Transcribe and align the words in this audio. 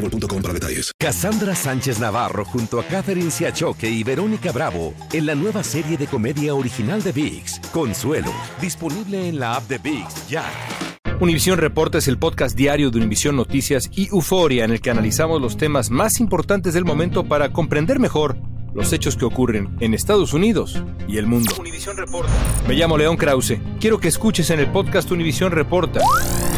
boostmobile.com 0.00 0.42
para 0.42 0.54
detalles. 0.54 0.92
Cassandra 0.98 1.54
Sánchez 1.54 1.98
Navarro 2.00 2.44
junto 2.44 2.80
a 2.80 2.84
Catherine 2.84 3.30
Siachoque 3.30 3.88
y 3.88 4.02
Verónica 4.02 4.52
Bravo 4.52 4.94
en 5.12 5.26
la 5.26 5.34
nueva 5.34 5.62
serie 5.62 5.96
de 5.96 6.06
comedia 6.06 6.54
original 6.54 7.02
de 7.02 7.12
VIX, 7.12 7.60
Consuelo, 7.72 8.32
disponible 8.60 9.28
en 9.28 9.38
la 9.38 9.56
app 9.56 9.68
de 9.68 9.78
VIX 9.78 10.28
ya. 10.28 10.44
Univisión 11.20 11.58
Reporta 11.58 11.98
es 11.98 12.08
el 12.08 12.18
podcast 12.18 12.56
diario 12.56 12.90
de 12.90 12.96
Univisión 12.96 13.36
Noticias 13.36 13.90
y 13.94 14.08
Euforia 14.08 14.64
en 14.64 14.70
el 14.70 14.80
que 14.80 14.90
analizamos 14.90 15.40
los 15.40 15.58
temas 15.58 15.90
más 15.90 16.18
importantes 16.18 16.72
del 16.72 16.86
momento 16.86 17.24
para 17.24 17.52
comprender 17.52 17.98
mejor 17.98 18.38
los 18.72 18.92
hechos 18.92 19.16
que 19.16 19.26
ocurren 19.26 19.76
en 19.80 19.92
Estados 19.92 20.32
Unidos 20.32 20.82
y 21.06 21.18
el 21.18 21.26
mundo. 21.26 21.52
Reporta. 21.94 22.32
Me 22.68 22.74
llamo 22.74 22.96
León 22.96 23.16
Krause. 23.16 23.58
Quiero 23.80 23.98
que 23.98 24.08
escuches 24.08 24.48
en 24.50 24.60
el 24.60 24.70
podcast 24.70 25.10
Univisión 25.10 25.52
Reporta. 25.52 26.00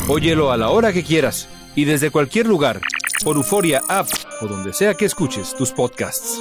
Óyelo 0.08 0.52
a 0.52 0.56
la 0.56 0.68
hora 0.68 0.92
que 0.92 1.02
quieras 1.02 1.48
y 1.74 1.84
desde 1.84 2.10
cualquier 2.10 2.46
lugar 2.46 2.80
por 3.22 3.36
Euforia 3.36 3.82
App 3.88 4.08
o 4.40 4.46
donde 4.46 4.72
sea 4.72 4.94
que 4.94 5.04
escuches 5.04 5.54
tus 5.54 5.70
podcasts. 5.70 6.40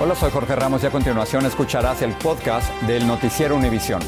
Hola, 0.00 0.16
soy 0.16 0.30
Jorge 0.32 0.56
Ramos 0.56 0.82
y 0.82 0.86
a 0.86 0.90
continuación 0.90 1.46
escucharás 1.46 2.02
el 2.02 2.12
podcast 2.14 2.70
del 2.82 3.06
Noticiero 3.06 3.54
Univisión. 3.56 4.02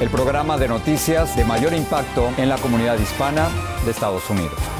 El 0.00 0.08
programa 0.10 0.58
de 0.58 0.66
noticias 0.68 1.36
de 1.36 1.44
mayor 1.44 1.72
impacto 1.74 2.32
en 2.38 2.48
la 2.48 2.56
comunidad 2.56 2.98
hispana 2.98 3.48
de 3.84 3.92
Estados 3.92 4.28
Unidos. 4.30 4.77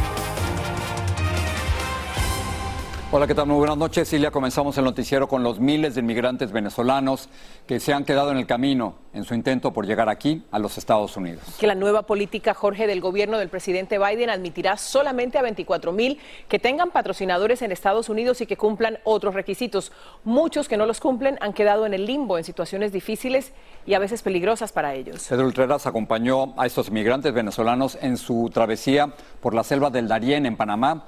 Hola, 3.11 3.27
¿qué 3.27 3.35
tal? 3.35 3.47
Muy 3.47 3.57
buenas 3.57 3.79
noches, 3.79 4.07
Silvia. 4.07 4.31
Comenzamos 4.31 4.77
el 4.77 4.85
noticiero 4.85 5.29
con 5.29 5.43
los 5.43 5.59
miles 5.61 5.95
de 5.95 6.03
inmigrantes 6.03 6.53
venezolanos 6.53 7.31
que 7.67 7.81
se 7.81 7.95
han 7.95 8.05
quedado 8.05 8.31
en 8.33 8.37
el 8.37 8.45
camino 8.45 8.97
en 9.15 9.25
su 9.25 9.33
intento 9.33 9.73
por 9.73 9.87
llegar 9.87 10.11
aquí, 10.11 10.45
a 10.51 10.59
los 10.59 10.77
Estados 10.77 11.17
Unidos. 11.17 11.43
Que 11.59 11.67
la 11.67 11.75
nueva 11.75 12.03
política, 12.03 12.53
Jorge, 12.53 12.87
del 12.87 13.01
gobierno 13.01 13.39
del 13.39 13.49
presidente 13.49 13.99
Biden 13.99 14.29
admitirá 14.29 14.77
solamente 14.77 15.39
a 15.39 15.43
24 15.43 15.91
mil 15.91 16.21
que 16.49 16.59
tengan 16.59 16.91
patrocinadores 16.91 17.63
en 17.63 17.73
Estados 17.73 18.11
Unidos 18.11 18.43
y 18.43 18.47
que 18.47 18.59
cumplan 18.59 18.99
otros 19.05 19.33
requisitos. 19.33 19.91
Muchos 20.23 20.69
que 20.69 20.77
no 20.77 20.85
los 20.85 21.01
cumplen 21.01 21.39
han 21.41 21.55
quedado 21.55 21.87
en 21.87 21.95
el 21.95 22.05
limbo 22.05 22.37
en 22.37 22.45
situaciones 22.45 22.93
difíciles 22.93 23.55
y 23.87 23.95
a 23.95 23.99
veces 24.01 24.21
peligrosas 24.21 24.71
para 24.71 24.93
ellos. 24.93 25.27
Pedro 25.27 25.47
Ultreras 25.47 25.87
acompañó 25.87 26.53
a 26.59 26.67
estos 26.67 26.89
inmigrantes 26.89 27.33
venezolanos 27.33 27.97
en 28.03 28.19
su 28.19 28.51
travesía 28.53 29.15
por 29.41 29.55
la 29.55 29.65
selva 29.65 29.89
del 29.89 30.09
Darién 30.09 30.45
en 30.45 30.59
Panamá 30.59 31.07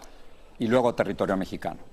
y 0.59 0.67
luego 0.67 0.95
territorio 0.95 1.37
mexicano. 1.37 1.90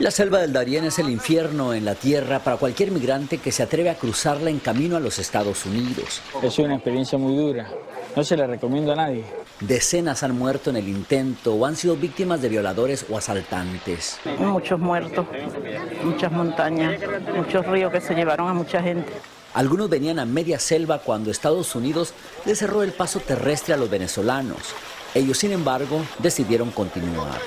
La 0.00 0.10
selva 0.10 0.40
del 0.40 0.52
Darién 0.52 0.84
es 0.84 0.98
el 0.98 1.08
infierno 1.08 1.72
en 1.72 1.84
la 1.84 1.94
tierra 1.94 2.40
para 2.40 2.56
cualquier 2.56 2.90
migrante 2.90 3.38
que 3.38 3.52
se 3.52 3.62
atreve 3.62 3.90
a 3.90 3.94
cruzarla 3.94 4.50
en 4.50 4.58
camino 4.58 4.96
a 4.96 5.00
los 5.00 5.20
Estados 5.20 5.64
Unidos. 5.66 6.20
Es 6.42 6.58
una 6.58 6.74
experiencia 6.74 7.16
muy 7.16 7.36
dura. 7.36 7.68
No 8.16 8.24
se 8.24 8.36
la 8.36 8.48
recomiendo 8.48 8.92
a 8.92 8.96
nadie. 8.96 9.24
Decenas 9.60 10.24
han 10.24 10.36
muerto 10.36 10.70
en 10.70 10.78
el 10.78 10.88
intento 10.88 11.54
o 11.54 11.64
han 11.64 11.76
sido 11.76 11.94
víctimas 11.94 12.42
de 12.42 12.48
violadores 12.48 13.06
o 13.08 13.16
asaltantes. 13.16 14.18
Muchos 14.40 14.80
muertos, 14.80 15.26
muchas 16.02 16.32
montañas, 16.32 17.00
muchos 17.32 17.64
ríos 17.64 17.92
que 17.92 18.00
se 18.00 18.14
llevaron 18.14 18.48
a 18.48 18.52
mucha 18.52 18.82
gente. 18.82 19.12
Algunos 19.54 19.88
venían 19.88 20.18
a 20.18 20.24
media 20.24 20.58
selva 20.58 20.98
cuando 20.98 21.30
Estados 21.30 21.72
Unidos 21.76 22.14
le 22.44 22.56
cerró 22.56 22.82
el 22.82 22.90
paso 22.90 23.20
terrestre 23.20 23.74
a 23.74 23.76
los 23.76 23.88
venezolanos. 23.88 24.74
Ellos, 25.14 25.38
sin 25.38 25.52
embargo, 25.52 26.04
decidieron 26.18 26.72
continuar. 26.72 27.40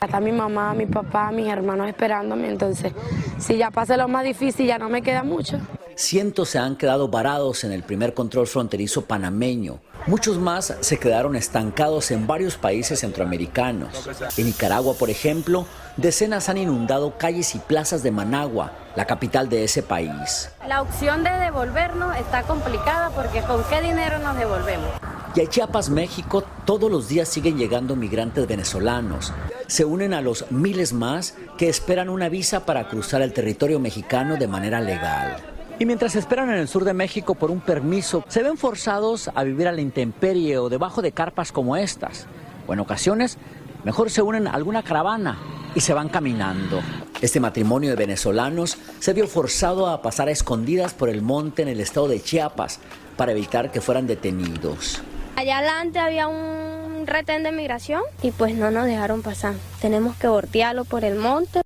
Está 0.00 0.18
mi 0.18 0.32
mamá, 0.32 0.74
mi 0.74 0.86
papá, 0.86 1.30
mis 1.30 1.48
hermanos 1.48 1.88
esperándome, 1.88 2.48
entonces 2.48 2.92
si 3.38 3.56
ya 3.56 3.70
pasa 3.70 3.96
lo 3.96 4.08
más 4.08 4.24
difícil 4.24 4.66
ya 4.66 4.78
no 4.78 4.88
me 4.88 5.00
queda 5.00 5.22
mucho. 5.22 5.58
Cientos 5.94 6.48
se 6.48 6.58
han 6.58 6.74
quedado 6.76 7.08
varados 7.08 7.64
en 7.64 7.72
el 7.72 7.82
primer 7.82 8.14
control 8.14 8.46
fronterizo 8.46 9.04
panameño. 9.04 9.78
Muchos 10.06 10.38
más 10.38 10.74
se 10.80 10.98
quedaron 10.98 11.36
estancados 11.36 12.10
en 12.10 12.26
varios 12.26 12.56
países 12.56 13.00
centroamericanos. 13.00 14.08
En 14.36 14.46
Nicaragua, 14.46 14.94
por 14.94 15.10
ejemplo, 15.10 15.66
decenas 15.96 16.48
han 16.48 16.58
inundado 16.58 17.16
calles 17.18 17.54
y 17.54 17.58
plazas 17.60 18.02
de 18.02 18.10
Managua, 18.10 18.72
la 18.96 19.06
capital 19.06 19.48
de 19.48 19.64
ese 19.64 19.82
país. 19.82 20.50
La 20.66 20.82
opción 20.82 21.22
de 21.22 21.30
devolvernos 21.30 22.16
está 22.16 22.42
complicada 22.42 23.10
porque 23.10 23.42
¿con 23.42 23.62
qué 23.64 23.80
dinero 23.82 24.18
nos 24.18 24.36
devolvemos? 24.36 24.90
Y 25.34 25.40
a 25.40 25.48
Chiapas, 25.48 25.88
México, 25.88 26.44
todos 26.66 26.90
los 26.90 27.08
días 27.08 27.26
siguen 27.26 27.56
llegando 27.56 27.96
migrantes 27.96 28.46
venezolanos. 28.46 29.32
Se 29.66 29.86
unen 29.86 30.12
a 30.12 30.20
los 30.20 30.50
miles 30.50 30.92
más 30.92 31.36
que 31.56 31.70
esperan 31.70 32.10
una 32.10 32.28
visa 32.28 32.66
para 32.66 32.86
cruzar 32.86 33.22
el 33.22 33.32
territorio 33.32 33.80
mexicano 33.80 34.36
de 34.36 34.46
manera 34.46 34.82
legal. 34.82 35.36
Y 35.78 35.86
mientras 35.86 36.16
esperan 36.16 36.50
en 36.50 36.58
el 36.58 36.68
sur 36.68 36.84
de 36.84 36.92
México 36.92 37.34
por 37.34 37.50
un 37.50 37.60
permiso, 37.60 38.22
se 38.28 38.42
ven 38.42 38.58
forzados 38.58 39.30
a 39.34 39.42
vivir 39.42 39.68
a 39.68 39.72
la 39.72 39.80
intemperie 39.80 40.58
o 40.58 40.68
debajo 40.68 41.00
de 41.00 41.12
carpas 41.12 41.50
como 41.50 41.76
estas. 41.76 42.26
O 42.66 42.74
en 42.74 42.80
ocasiones, 42.80 43.38
mejor 43.84 44.10
se 44.10 44.20
unen 44.20 44.46
a 44.46 44.52
alguna 44.52 44.82
caravana 44.82 45.38
y 45.74 45.80
se 45.80 45.94
van 45.94 46.10
caminando. 46.10 46.82
Este 47.22 47.40
matrimonio 47.40 47.88
de 47.88 47.96
venezolanos 47.96 48.76
se 49.00 49.14
vio 49.14 49.26
forzado 49.26 49.86
a 49.86 50.02
pasar 50.02 50.28
a 50.28 50.32
escondidas 50.32 50.92
por 50.92 51.08
el 51.08 51.22
monte 51.22 51.62
en 51.62 51.68
el 51.68 51.80
estado 51.80 52.08
de 52.08 52.20
Chiapas 52.20 52.80
para 53.16 53.32
evitar 53.32 53.72
que 53.72 53.80
fueran 53.80 54.06
detenidos. 54.06 55.00
Allá 55.34 55.58
adelante 55.58 55.98
había 55.98 56.28
un 56.28 57.06
retén 57.06 57.42
de 57.42 57.52
migración 57.52 58.02
y 58.22 58.32
pues 58.32 58.54
no 58.54 58.70
nos 58.70 58.84
dejaron 58.86 59.22
pasar. 59.22 59.54
Tenemos 59.80 60.14
que 60.16 60.28
voltearlo 60.28 60.84
por 60.84 61.04
el 61.04 61.18
monte. 61.18 61.62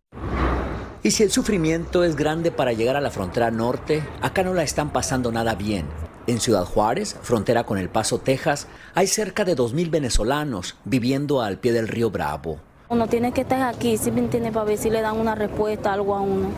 Y 1.03 1.10
si 1.10 1.25
el 1.25 1.31
sufrimiento 1.31 2.05
es 2.05 2.16
grande 2.16 2.50
para 2.50 2.72
llegar 2.72 2.97
a 2.97 3.00
la 3.00 3.10
frontera 3.10 3.50
norte, 3.50 4.03
acá 4.22 4.43
no 4.44 4.55
la 4.55 4.62
están 4.62 4.91
pasando 4.91 5.32
nada 5.32 5.55
bien. 5.55 5.87
En 6.26 6.41
Ciudad 6.41 6.65
Juárez, 6.65 7.16
frontera 7.22 7.65
con 7.65 7.78
El 7.78 7.88
Paso, 7.88 8.19
Texas, 8.19 8.66
hay 8.94 9.06
cerca 9.06 9.44
de 9.44 9.56
2.000 9.56 9.91
venezolanos 9.91 10.76
viviendo 10.84 11.43
al 11.43 11.59
pie 11.59 11.72
del 11.72 11.87
río 11.87 12.10
Bravo. 12.10 12.59
Uno 12.88 13.09
tiene 13.09 13.32
que 13.32 13.43
estar 13.43 13.62
aquí, 13.62 13.97
si 13.99 14.10
me 14.10 14.21
entiende, 14.21 14.53
para 14.53 14.65
ver 14.65 14.78
si 14.78 14.91
le 14.91 15.00
dan 15.00 15.16
una 15.16 15.34
respuesta, 15.34 15.93
algo 15.93 16.15
a 16.15 16.21
uno. 16.21 16.49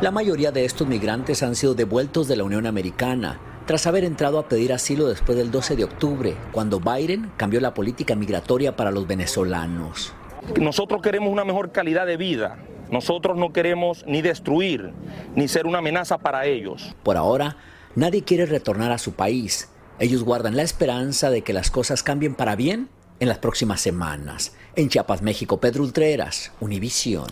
La 0.00 0.10
mayoría 0.10 0.52
de 0.52 0.64
estos 0.64 0.86
migrantes 0.86 1.42
han 1.42 1.54
sido 1.54 1.74
devueltos 1.74 2.28
de 2.28 2.36
la 2.36 2.44
Unión 2.44 2.66
Americana 2.66 3.38
tras 3.68 3.86
haber 3.86 4.04
entrado 4.04 4.38
a 4.38 4.48
pedir 4.48 4.72
asilo 4.72 5.08
después 5.08 5.36
del 5.36 5.50
12 5.50 5.76
de 5.76 5.84
octubre, 5.84 6.34
cuando 6.52 6.80
Biden 6.80 7.30
cambió 7.36 7.60
la 7.60 7.74
política 7.74 8.14
migratoria 8.14 8.76
para 8.76 8.90
los 8.90 9.06
venezolanos. 9.06 10.14
Nosotros 10.58 11.02
queremos 11.02 11.30
una 11.30 11.44
mejor 11.44 11.70
calidad 11.70 12.06
de 12.06 12.16
vida. 12.16 12.56
Nosotros 12.90 13.36
no 13.36 13.52
queremos 13.52 14.06
ni 14.06 14.22
destruir, 14.22 14.94
ni 15.36 15.48
ser 15.48 15.66
una 15.66 15.80
amenaza 15.80 16.16
para 16.16 16.46
ellos. 16.46 16.96
Por 17.02 17.18
ahora, 17.18 17.58
nadie 17.94 18.24
quiere 18.24 18.46
retornar 18.46 18.90
a 18.90 18.96
su 18.96 19.12
país. 19.12 19.68
Ellos 19.98 20.24
guardan 20.24 20.56
la 20.56 20.62
esperanza 20.62 21.28
de 21.28 21.42
que 21.42 21.52
las 21.52 21.70
cosas 21.70 22.02
cambien 22.02 22.34
para 22.34 22.56
bien 22.56 22.88
en 23.20 23.28
las 23.28 23.36
próximas 23.36 23.82
semanas. 23.82 24.56
En 24.76 24.88
Chiapas, 24.88 25.20
México, 25.20 25.60
Pedro 25.60 25.82
Ultreras, 25.82 26.52
Univisión. 26.60 27.26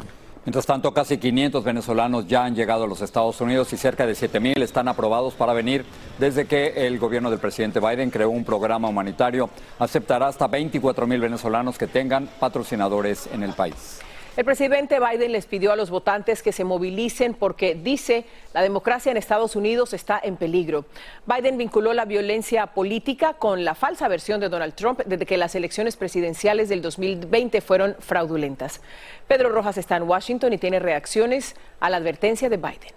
Mientras 0.47 0.65
tanto, 0.65 0.95
casi 0.95 1.19
500 1.19 1.65
venezolanos 1.65 2.29
ya 2.29 2.45
han 2.45 2.55
llegado 2.55 2.85
a 2.85 2.87
los 2.87 3.03
Estados 3.03 3.41
Unidos 3.41 3.73
y 3.73 3.77
cerca 3.77 4.07
de 4.07 4.13
7.000 4.13 4.63
están 4.63 4.87
aprobados 4.87 5.35
para 5.35 5.53
venir 5.53 5.85
desde 6.21 6.47
que 6.47 6.87
el 6.87 7.01
gobierno 7.01 7.31
del 7.31 7.41
presidente 7.41 7.81
Biden 7.81 8.11
creó 8.11 8.31
un 8.31 8.45
programa 8.45 8.87
humanitario. 8.87 9.51
Aceptará 9.81 10.29
hasta 10.29 10.49
24.000 10.49 11.21
venezolanos 11.21 11.77
que 11.77 11.89
tengan 11.89 12.29
patrocinadores 12.39 13.29
en 13.33 13.43
el 13.43 13.55
país. 13.55 14.06
El 14.37 14.45
presidente 14.45 15.01
Biden 15.01 15.33
les 15.33 15.47
pidió 15.47 15.73
a 15.73 15.77
los 15.77 15.89
votantes 15.89 16.43
que 16.43 16.53
se 16.53 16.63
movilicen 16.63 17.33
porque 17.33 17.75
dice 17.75 18.27
la 18.53 18.61
democracia 18.61 19.11
en 19.11 19.17
Estados 19.17 19.57
Unidos 19.57 19.95
está 19.95 20.21
en 20.23 20.37
peligro. 20.37 20.85
Biden 21.25 21.57
vinculó 21.57 21.95
la 21.95 22.05
violencia 22.05 22.67
política 22.67 23.33
con 23.33 23.65
la 23.65 23.75
falsa 23.75 24.09
versión 24.09 24.39
de 24.41 24.51
Donald 24.51 24.75
Trump 24.75 25.01
desde 25.07 25.25
que 25.25 25.39
las 25.39 25.55
elecciones 25.55 25.97
presidenciales 25.97 26.69
del 26.69 26.83
2020 26.83 27.63
fueron 27.63 27.97
fraudulentas. 27.99 28.83
Pedro 29.27 29.49
Rojas 29.49 29.79
está 29.79 29.97
en 29.97 30.03
Washington 30.03 30.53
y 30.53 30.59
tiene 30.59 30.81
reacciones 30.81 31.57
a 31.81 31.89
la 31.89 31.97
advertencia 31.97 32.51
de 32.51 32.59
Biden. 32.59 32.93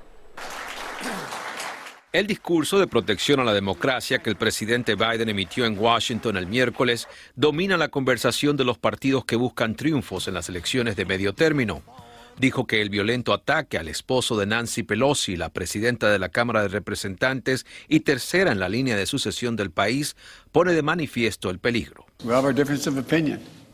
El 2.12 2.26
discurso 2.26 2.80
de 2.80 2.88
protección 2.88 3.40
a 3.40 3.44
la 3.44 3.54
democracia 3.54 4.18
que 4.18 4.32
el 4.32 4.36
presidente 4.36 4.96
Biden 4.96 5.30
emitió 5.30 5.68
en 5.68 5.78
Washington 5.78 6.38
el 6.38 6.48
miércoles 6.48 7.08
domina 7.36 7.78
la 7.78 7.90
conversación 7.90 8.58
de 8.58 8.64
los 8.64 8.80
partidos 8.80 9.26
que 9.26 9.36
buscan 9.36 9.76
triunfos 9.76 10.28
en 10.28 10.34
las 10.34 10.50
elecciones 10.50 10.96
de 10.96 11.06
medio 11.06 11.34
término. 11.34 11.84
Dijo 12.40 12.66
que 12.66 12.82
el 12.82 12.90
violento 12.90 13.32
ataque 13.32 13.78
al 13.78 13.88
esposo 13.88 14.36
de 14.40 14.48
Nancy 14.48 14.82
Pelosi, 14.82 15.36
la 15.36 15.50
presidenta 15.50 16.10
de 16.10 16.18
la 16.18 16.30
Cámara 16.30 16.64
de 16.64 16.70
Representantes 16.70 17.68
y 17.88 18.00
tercera 18.00 18.52
en 18.52 18.60
la 18.60 18.70
línea 18.70 18.98
de 18.98 19.06
sucesión 19.06 19.56
del 19.56 19.70
país, 19.70 20.16
pone 20.52 20.74
de 20.74 20.82
manifiesto 20.82 21.52
el 21.52 21.60
peligro. 21.60 22.08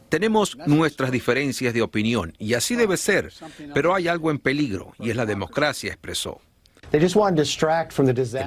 Tenemos 0.10 0.58
nuestras 0.68 1.10
diferencias 1.10 1.74
de 1.74 1.82
opinión 1.82 2.34
y 2.38 2.56
así 2.56 2.76
debe 2.76 2.98
ser, 2.98 3.32
pero 3.74 3.96
hay 3.96 4.10
algo 4.10 4.30
en 4.30 4.40
peligro 4.40 4.94
y 5.00 5.10
es 5.10 5.16
la 5.16 5.26
democracia, 5.26 5.94
expresó. 5.94 6.42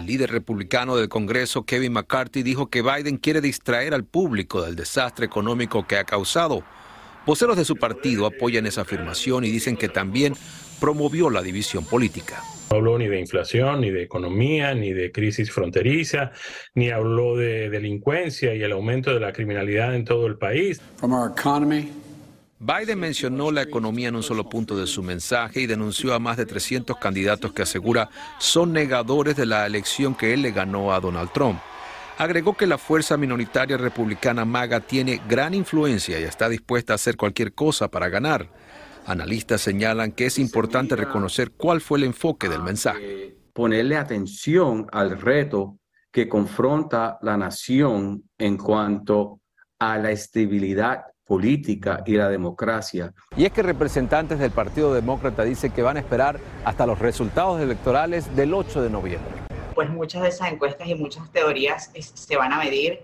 El 0.00 0.06
líder 0.06 0.30
republicano 0.30 0.96
del 0.96 1.08
Congreso, 1.08 1.64
Kevin 1.64 1.92
McCarthy, 1.92 2.42
dijo 2.42 2.68
que 2.68 2.82
Biden 2.82 3.18
quiere 3.18 3.40
distraer 3.40 3.94
al 3.94 4.04
público 4.04 4.62
del 4.62 4.76
desastre 4.76 5.26
económico 5.26 5.86
que 5.86 5.96
ha 5.96 6.04
causado. 6.04 6.62
Voceros 7.26 7.56
de 7.56 7.64
su 7.64 7.76
partido 7.76 8.26
apoyan 8.26 8.66
esa 8.66 8.82
afirmación 8.82 9.44
y 9.44 9.50
dicen 9.50 9.76
que 9.76 9.88
también 9.88 10.34
promovió 10.80 11.28
la 11.28 11.42
división 11.42 11.84
política. 11.84 12.42
No 12.70 12.78
habló 12.78 12.98
ni 12.98 13.06
de 13.06 13.20
inflación, 13.20 13.80
ni 13.80 13.90
de 13.90 14.02
economía, 14.02 14.74
ni 14.74 14.92
de 14.92 15.10
crisis 15.12 15.50
fronteriza, 15.50 16.32
ni 16.74 16.90
habló 16.90 17.36
de 17.36 17.68
delincuencia 17.70 18.54
y 18.54 18.62
el 18.62 18.72
aumento 18.72 19.12
de 19.12 19.20
la 19.20 19.32
criminalidad 19.32 19.94
en 19.94 20.04
todo 20.04 20.26
el 20.26 20.38
país. 20.38 20.80
Biden 22.60 22.98
mencionó 22.98 23.52
la 23.52 23.62
economía 23.62 24.08
en 24.08 24.16
un 24.16 24.22
solo 24.24 24.48
punto 24.48 24.76
de 24.76 24.88
su 24.88 25.00
mensaje 25.00 25.60
y 25.60 25.66
denunció 25.66 26.12
a 26.12 26.18
más 26.18 26.36
de 26.36 26.44
300 26.44 26.96
candidatos 26.96 27.52
que 27.52 27.62
asegura 27.62 28.10
son 28.40 28.72
negadores 28.72 29.36
de 29.36 29.46
la 29.46 29.64
elección 29.64 30.16
que 30.16 30.34
él 30.34 30.42
le 30.42 30.50
ganó 30.50 30.92
a 30.92 30.98
Donald 30.98 31.30
Trump. 31.32 31.60
Agregó 32.18 32.56
que 32.56 32.66
la 32.66 32.76
fuerza 32.76 33.16
minoritaria 33.16 33.76
republicana 33.76 34.44
MAGA 34.44 34.80
tiene 34.80 35.20
gran 35.28 35.54
influencia 35.54 36.18
y 36.18 36.24
está 36.24 36.48
dispuesta 36.48 36.94
a 36.94 36.96
hacer 36.96 37.16
cualquier 37.16 37.52
cosa 37.52 37.88
para 37.88 38.08
ganar. 38.08 38.48
Analistas 39.06 39.60
señalan 39.60 40.10
que 40.10 40.26
es 40.26 40.36
importante 40.40 40.96
reconocer 40.96 41.52
cuál 41.52 41.80
fue 41.80 41.98
el 41.98 42.04
enfoque 42.04 42.48
del 42.48 42.64
mensaje. 42.64 43.36
Ponerle 43.52 43.96
atención 43.96 44.88
al 44.90 45.20
reto 45.20 45.78
que 46.10 46.28
confronta 46.28 47.18
la 47.22 47.36
nación 47.36 48.24
en 48.36 48.56
cuanto 48.56 49.42
a 49.78 49.96
la 49.96 50.10
estabilidad 50.10 51.04
política 51.28 52.02
y 52.06 52.14
la 52.14 52.28
democracia. 52.28 53.12
Y 53.36 53.44
es 53.44 53.52
que 53.52 53.62
representantes 53.62 54.38
del 54.38 54.50
Partido 54.50 54.94
Demócrata 54.94 55.44
dicen 55.44 55.70
que 55.70 55.82
van 55.82 55.98
a 55.98 56.00
esperar 56.00 56.40
hasta 56.64 56.86
los 56.86 56.98
resultados 56.98 57.60
electorales 57.60 58.34
del 58.34 58.54
8 58.54 58.82
de 58.82 58.90
noviembre. 58.90 59.30
Pues 59.74 59.90
muchas 59.90 60.22
de 60.22 60.30
esas 60.30 60.50
encuestas 60.50 60.88
y 60.88 60.94
muchas 60.94 61.30
teorías 61.30 61.92
se 61.94 62.36
van 62.36 62.54
a 62.54 62.58
medir. 62.58 63.00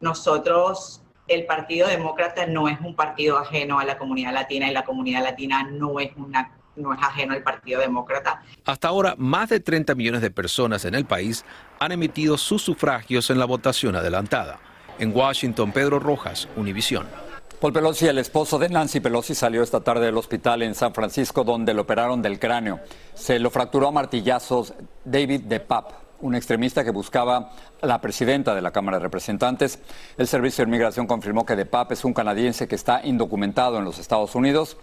Nosotros, 0.00 1.02
el 1.28 1.44
Partido 1.44 1.86
Demócrata 1.86 2.46
no 2.46 2.68
es 2.68 2.80
un 2.80 2.96
partido 2.96 3.36
ajeno 3.36 3.78
a 3.78 3.84
la 3.84 3.98
comunidad 3.98 4.32
latina 4.32 4.70
y 4.70 4.72
la 4.72 4.84
comunidad 4.84 5.22
latina 5.22 5.68
no 5.70 6.00
es 6.00 6.10
una 6.16 6.54
no 6.74 6.94
es 6.94 7.00
ajeno 7.02 7.34
al 7.34 7.42
Partido 7.42 7.80
Demócrata. 7.80 8.40
Hasta 8.64 8.86
ahora, 8.86 9.16
más 9.18 9.48
de 9.48 9.58
30 9.58 9.96
millones 9.96 10.22
de 10.22 10.30
personas 10.30 10.84
en 10.84 10.94
el 10.94 11.04
país 11.04 11.44
han 11.80 11.90
emitido 11.90 12.38
sus 12.38 12.62
sufragios 12.62 13.30
en 13.30 13.40
la 13.40 13.46
votación 13.46 13.96
adelantada. 13.96 14.60
En 15.00 15.14
Washington, 15.14 15.72
Pedro 15.72 15.98
Rojas, 15.98 16.48
Univisión. 16.54 17.27
Paul 17.60 17.72
Pelosi, 17.72 18.06
el 18.06 18.18
esposo 18.18 18.56
de 18.56 18.68
Nancy 18.68 19.00
Pelosi, 19.00 19.34
salió 19.34 19.64
esta 19.64 19.80
tarde 19.80 20.06
del 20.06 20.16
hospital 20.16 20.62
en 20.62 20.76
San 20.76 20.94
Francisco 20.94 21.42
donde 21.42 21.74
lo 21.74 21.82
operaron 21.82 22.22
del 22.22 22.38
cráneo. 22.38 22.78
Se 23.14 23.40
lo 23.40 23.50
fracturó 23.50 23.88
a 23.88 23.90
martillazos 23.90 24.74
David 25.04 25.40
DePap, 25.40 25.90
un 26.20 26.36
extremista 26.36 26.84
que 26.84 26.92
buscaba 26.92 27.50
a 27.82 27.86
la 27.86 28.00
presidenta 28.00 28.54
de 28.54 28.62
la 28.62 28.70
Cámara 28.70 28.98
de 28.98 29.02
Representantes. 29.02 29.80
El 30.16 30.28
Servicio 30.28 30.64
de 30.64 30.68
Inmigración 30.68 31.08
confirmó 31.08 31.44
que 31.44 31.56
DePap 31.56 31.90
es 31.90 32.04
un 32.04 32.14
canadiense 32.14 32.68
que 32.68 32.76
está 32.76 33.04
indocumentado 33.04 33.78
en 33.78 33.84
los 33.84 33.98
Estados 33.98 34.36
Unidos. 34.36 34.76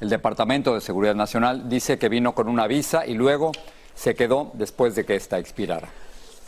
El 0.00 0.08
Departamento 0.08 0.74
de 0.74 0.80
Seguridad 0.80 1.14
Nacional 1.14 1.68
dice 1.68 1.96
que 1.96 2.08
vino 2.08 2.34
con 2.34 2.48
una 2.48 2.66
visa 2.66 3.06
y 3.06 3.14
luego 3.14 3.52
se 3.94 4.16
quedó 4.16 4.50
después 4.54 4.96
de 4.96 5.06
que 5.06 5.14
esta 5.14 5.38
expirara. 5.38 5.90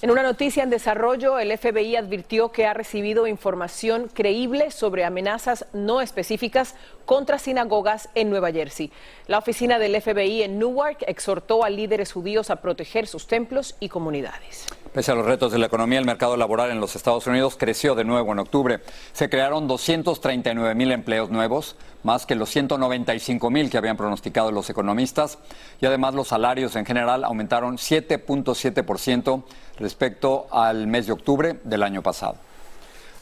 En 0.01 0.13
una 0.13 0.23
noticia 0.23 0.63
en 0.63 0.71
desarrollo, 0.71 1.41
el 1.41 1.57
FBI 1.59 1.97
advirtió 1.97 2.53
que 2.53 2.67
ha 2.67 2.73
recibido 2.73 3.27
información 3.27 4.09
creíble 4.15 4.71
sobre 4.71 5.05
amenazas 5.05 5.67
no 5.73 6.01
específicas 6.01 6.77
contra 7.05 7.41
sinagogas 7.41 8.09
en 8.15 8.31
Nueva 8.31 8.53
Jersey. 8.53 8.93
La 9.27 9.39
oficina 9.39 9.81
del 9.81 10.01
FBI 10.01 10.45
en 10.45 10.61
Newark 10.61 10.99
exhortó 11.09 11.65
a 11.65 11.71
líderes 11.71 12.13
judíos 12.13 12.51
a 12.51 12.57
proteger 12.63 13.09
sus 13.09 13.27
templos 13.27 13.75
y 13.81 13.89
comunidades. 13.89 14.67
Pese 14.93 15.13
a 15.13 15.15
los 15.15 15.27
retos 15.27 15.53
de 15.53 15.59
la 15.59 15.67
economía, 15.67 15.99
el 15.99 16.07
mercado 16.07 16.37
laboral 16.37 16.71
en 16.71 16.81
los 16.81 16.97
Estados 16.97 17.27
Unidos 17.27 17.57
creció 17.59 17.95
de 17.95 18.05
nuevo 18.05 18.33
en 18.33 18.39
octubre. 18.39 18.81
Se 19.13 19.29
crearon 19.29 19.69
239 19.69 20.75
mil 20.75 20.93
empleos 20.93 21.31
nuevos, 21.31 21.77
más 22.03 22.25
que 22.25 22.35
los 22.35 22.49
195 22.49 23.51
mil 23.51 23.69
que 23.69 23.77
habían 23.77 23.99
pronosticado 23.99 24.51
los 24.51 24.71
economistas. 24.71 25.39
Y 25.81 25.87
además 25.87 26.15
los 26.15 26.29
salarios 26.29 26.75
en 26.75 26.87
general 26.87 27.25
aumentaron 27.25 27.77
7.7% 27.77 29.43
respecto 29.79 30.47
al 30.51 30.87
mes 30.87 31.07
de 31.07 31.13
octubre 31.13 31.61
del 31.65 31.83
año 31.83 32.03
pasado. 32.03 32.48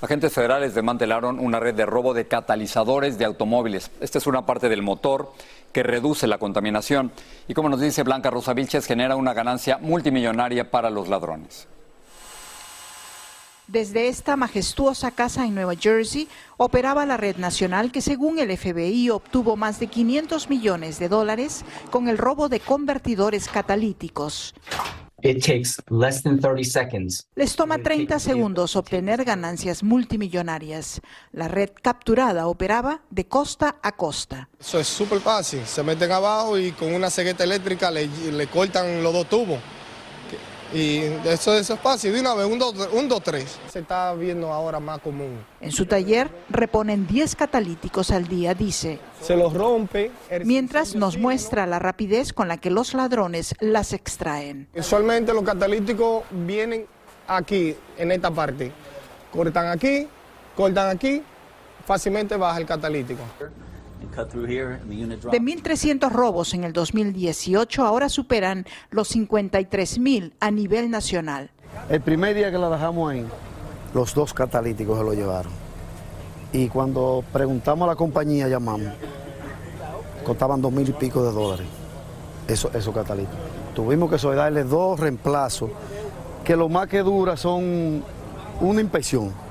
Agentes 0.03 0.35
federales 0.35 0.75
desmantelaron 0.75 1.39
una 1.39 1.59
red 1.59 1.75
de 1.75 1.87
robo 1.87 2.13
de 2.13 2.29
catalizadores 2.29 3.17
de 3.17 3.25
automóviles. 3.25 3.91
Esta 4.01 4.19
es 4.19 4.27
una 4.27 4.45
parte 4.45 4.69
del 4.69 4.83
motor 4.83 5.33
que 5.73 5.83
reduce 5.83 6.27
la 6.27 6.37
contaminación 6.37 7.13
y, 7.49 7.55
como 7.55 7.71
nos 7.71 7.81
dice 7.81 8.03
Blanca 8.03 8.31
Rosa 8.31 8.53
Vilches, 8.53 8.85
genera 8.85 9.17
una 9.17 9.33
ganancia 9.33 9.79
multimillonaria 9.79 10.71
para 10.71 10.91
los 10.91 11.09
ladrones. 11.09 11.67
Desde 13.69 14.09
esta 14.09 14.37
majestuosa 14.37 15.11
casa 15.11 15.45
en 15.47 15.55
Nueva 15.55 15.75
Jersey 15.75 16.29
operaba 16.59 17.07
la 17.07 17.17
red 17.17 17.37
nacional 17.37 17.91
que 17.91 18.01
según 18.03 18.39
el 18.39 18.57
FBI 18.57 19.11
obtuvo 19.11 19.57
más 19.57 19.81
de 19.81 19.89
500 19.89 20.51
millones 20.51 20.99
de 20.99 21.09
dólares 21.09 21.65
con 21.91 22.09
el 22.09 22.19
robo 22.19 22.49
de 22.49 22.61
convertidores 22.61 23.49
catalíticos. 23.49 24.55
Les 27.35 27.57
toma 27.57 27.79
30 27.79 28.19
segundos 28.21 28.77
obtener 28.77 29.25
ganancias 29.25 29.83
multimillonarias. 29.83 31.01
La 31.33 31.49
red 31.49 31.71
capturada 31.83 32.47
operaba 32.47 33.03
de 33.11 33.27
costa 33.27 33.77
a 33.83 33.97
costa. 33.97 34.49
Eso 34.61 34.79
es 34.79 34.87
súper 34.87 35.19
fácil. 35.21 35.67
Se 35.67 35.83
meten 35.83 36.13
abajo 36.13 36.59
y 36.59 36.71
con 36.73 36.95
una 36.95 37.11
cegueta 37.11 37.43
eléctrica 37.43 37.91
le, 37.91 38.07
le 38.07 38.47
cortan 38.47 39.03
los 39.03 39.13
dos 39.13 39.29
tubos. 39.29 39.59
Y 40.75 41.03
eso, 41.25 41.55
es 41.55 41.73
fácil, 41.81 42.13
de 42.13 42.21
una 42.21 42.35
vez, 42.35 42.47
un 42.47 42.59
2-3. 42.59 43.45
Se 43.71 43.79
está 43.79 44.13
viendo 44.15 44.53
ahora 44.53 44.81
más 44.81 44.99
común. 44.99 45.39
En 45.61 45.71
su 45.73 45.87
taller 45.87 46.31
reponen 46.49 47.07
10 47.07 47.37
catalíticos 47.37 48.11
al 48.11 48.27
día, 48.27 48.55
dice. 48.55 48.99
Se 49.21 49.37
los 49.37 49.55
rompe. 49.55 50.11
Mientras 50.45 50.95
nos 50.95 51.19
muestra 51.19 51.67
la 51.67 51.79
rapidez 51.79 52.33
con 52.33 52.49
la 52.49 52.57
que 52.57 52.71
los 52.71 52.95
ladrones 52.95 53.55
las 53.61 53.93
extraen. 53.93 54.69
Usualmente 54.75 55.33
los 55.33 55.45
catalíticos 55.45 56.25
vienen 56.31 56.87
aquí, 57.29 57.77
en 57.97 58.13
esta 58.13 58.31
parte. 58.31 58.73
Cortan 59.33 59.69
aquí, 59.69 60.09
cortan 60.57 60.89
aquí, 60.89 61.23
fácilmente 61.87 62.37
baja 62.37 62.59
el 62.59 62.67
catalítico. 62.67 63.23
De 64.01 65.41
1.300 65.41 66.11
robos 66.11 66.55
en 66.55 66.65
el 66.65 66.73
2018, 66.73 67.85
ahora 67.85 68.09
superan 68.09 68.67
los 68.91 69.15
53.000 69.15 70.33
a 70.41 70.51
nivel 70.51 70.91
nacional. 70.91 71.51
El 71.89 72.01
primer 72.01 72.35
día 72.35 72.51
que 72.51 72.59
la 72.59 72.71
dejamos 72.71 73.11
ahí, 73.11 73.27
los 73.95 74.15
dos 74.15 74.33
catalíticos 74.33 74.99
se 74.99 75.05
lo 75.05 75.13
llevaron. 75.13 75.53
Y 76.53 76.69
cuando 76.69 77.25
preguntamos 77.33 77.87
a 77.87 77.93
la 77.93 77.97
compañía, 77.97 78.49
llamamos, 78.49 78.93
costaban 80.25 80.63
dos 80.63 80.73
mil 80.73 80.89
y 80.89 80.93
pico 80.93 81.23
de 81.23 81.33
dólares 81.33 81.67
esos, 82.49 82.75
esos 82.75 82.95
catalíticos. 82.95 83.39
Tuvimos 83.75 84.11
que 84.11 84.35
darle 84.35 84.65
dos 84.65 84.99
reemplazos, 84.99 85.71
que 86.45 86.57
lo 86.57 86.69
más 86.69 86.87
que 86.89 87.03
dura 87.03 87.37
son 87.37 88.03
una 88.61 88.81
inspección 88.81 89.46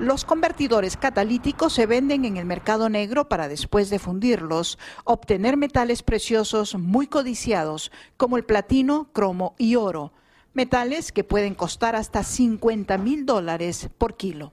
los 0.00 0.24
convertidores 0.24 0.96
catalíticos 0.96 1.74
se 1.74 1.84
venden 1.84 2.24
en 2.24 2.38
el 2.38 2.46
mercado 2.46 2.88
negro 2.88 3.28
para 3.28 3.48
después 3.48 3.90
de 3.90 3.98
fundirlos, 3.98 4.78
obtener 5.04 5.58
metales 5.58 6.02
preciosos 6.02 6.74
muy 6.74 7.06
codiciados 7.06 7.92
como 8.16 8.38
el 8.38 8.44
platino, 8.44 9.10
cromo 9.12 9.54
y 9.58 9.76
oro, 9.76 10.14
metales 10.54 11.12
que 11.12 11.22
pueden 11.22 11.54
costar 11.54 11.96
hasta 11.96 12.24
50 12.24 12.96
mil 12.96 13.26
dólares 13.26 13.90
por 13.98 14.16
kilo. 14.16 14.52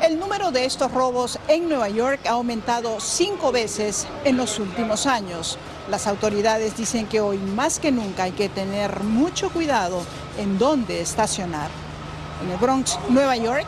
El 0.00 0.18
número 0.18 0.52
de 0.52 0.64
estos 0.64 0.90
robos 0.90 1.38
en 1.48 1.68
Nueva 1.68 1.90
York 1.90 2.20
ha 2.26 2.30
aumentado 2.30 2.98
cinco 2.98 3.52
veces 3.52 4.06
en 4.24 4.38
los 4.38 4.58
últimos 4.58 5.06
años. 5.06 5.58
Las 5.90 6.06
autoridades 6.06 6.78
dicen 6.78 7.06
que 7.06 7.20
hoy 7.20 7.36
más 7.36 7.78
que 7.78 7.92
nunca 7.92 8.22
hay 8.22 8.32
que 8.32 8.48
tener 8.48 9.02
mucho 9.02 9.50
cuidado 9.50 10.02
en 10.38 10.56
dónde 10.56 11.02
estacionar. 11.02 11.68
En 12.42 12.50
el 12.52 12.56
Bronx, 12.56 12.98
Nueva 13.10 13.36
York, 13.36 13.66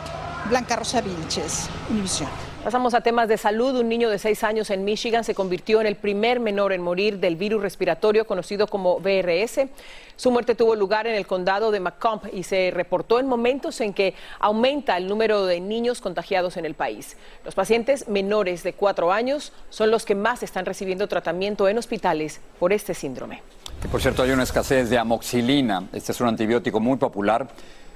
Blanca 0.49 0.75
Rosa 0.75 1.01
Vilches, 1.01 1.69
Univisión. 1.89 2.29
Pasamos 2.63 2.93
a 2.93 3.01
temas 3.01 3.27
de 3.27 3.37
salud. 3.37 3.75
Un 3.75 3.89
niño 3.89 4.09
de 4.09 4.19
seis 4.19 4.43
años 4.43 4.69
en 4.69 4.83
Michigan 4.83 5.23
se 5.23 5.33
convirtió 5.33 5.81
en 5.81 5.87
el 5.87 5.95
primer 5.95 6.39
menor 6.39 6.73
en 6.73 6.81
morir 6.81 7.19
del 7.19 7.35
virus 7.35 7.61
respiratorio 7.61 8.25
conocido 8.25 8.67
como 8.67 8.99
VRS. 8.99 9.67
Su 10.15 10.29
muerte 10.29 10.53
tuvo 10.53 10.75
lugar 10.75 11.07
en 11.07 11.15
el 11.15 11.25
condado 11.25 11.71
de 11.71 11.79
Macomb 11.79 12.21
y 12.33 12.43
se 12.43 12.69
reportó 12.71 13.19
en 13.19 13.27
momentos 13.27 13.81
en 13.81 13.93
que 13.93 14.13
aumenta 14.39 14.97
el 14.97 15.07
número 15.07 15.45
de 15.45 15.59
niños 15.59 16.01
contagiados 16.01 16.57
en 16.57 16.65
el 16.65 16.75
país. 16.75 17.17
Los 17.45 17.55
pacientes 17.55 18.07
menores 18.07 18.63
de 18.63 18.73
cuatro 18.73 19.11
años 19.11 19.53
son 19.69 19.89
los 19.89 20.05
que 20.05 20.15
más 20.15 20.43
están 20.43 20.65
recibiendo 20.65 21.07
tratamiento 21.07 21.67
en 21.67 21.77
hospitales 21.77 22.41
por 22.59 22.73
este 22.73 22.93
síndrome. 22.93 23.41
por 23.91 24.01
cierto, 24.01 24.21
hay 24.21 24.31
una 24.31 24.43
escasez 24.43 24.89
de 24.89 24.99
amoxilina. 24.99 25.87
Este 25.93 26.11
es 26.11 26.21
un 26.21 26.27
antibiótico 26.27 26.79
muy 26.79 26.97
popular 26.97 27.47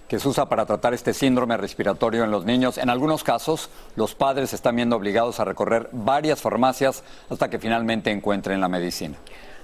que 0.07 0.19
se 0.19 0.27
usa 0.27 0.47
para 0.47 0.65
tratar 0.65 0.93
este 0.93 1.13
síndrome 1.13 1.57
respiratorio 1.57 2.23
en 2.23 2.31
los 2.31 2.45
niños. 2.45 2.77
En 2.77 2.89
algunos 2.89 3.23
casos, 3.23 3.69
los 3.95 4.15
padres 4.15 4.53
están 4.53 4.75
viendo 4.75 4.95
obligados 4.95 5.39
a 5.39 5.45
recorrer 5.45 5.89
varias 5.91 6.41
farmacias 6.41 7.03
hasta 7.29 7.49
que 7.49 7.59
finalmente 7.59 8.11
encuentren 8.11 8.61
la 8.61 8.67
medicina. 8.67 9.17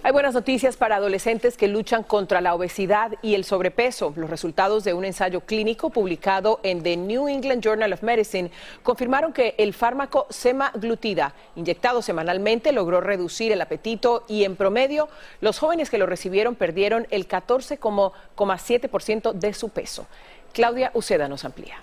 Hay 0.04 0.14
buenas 0.14 0.34
noticias 0.34 0.78
para 0.78 0.96
adolescentes 0.96 1.58
que 1.58 1.68
luchan 1.68 2.02
contra 2.02 2.42
la 2.42 2.56
obesidad 2.56 3.12
y 3.22 3.36
el 3.36 3.44
sobrepeso. 3.44 4.12
Los 4.16 4.32
resultados 4.32 4.84
de 4.84 4.96
un 4.96 5.06
ensayo 5.06 5.42
clínico 5.42 5.92
publicado 5.92 6.60
en 6.64 6.82
The 6.82 6.98
New 6.98 7.28
England 7.28 7.62
Journal 7.62 7.94
of 7.94 8.02
Medicine 8.02 8.50
confirmaron 8.82 9.32
que 9.32 9.54
el 9.60 9.76
fármaco 9.76 10.26
semaglutida, 10.32 11.36
inyectado 11.56 12.02
semanalmente, 12.02 12.72
logró 12.72 13.00
reducir 13.00 13.52
el 13.52 13.62
apetito 13.62 14.26
y 14.28 14.44
en 14.44 14.56
promedio 14.56 15.08
los 15.40 15.60
jóvenes 15.60 15.92
que 15.92 16.00
lo 16.00 16.08
recibieron 16.08 16.56
perdieron 16.56 17.06
el 17.12 17.28
14,7% 17.28 19.34
de 19.34 19.54
su 19.54 19.70
peso. 19.70 20.08
Claudia 20.52 20.90
Uceda 20.96 21.28
nos 21.28 21.46
amplía. 21.46 21.76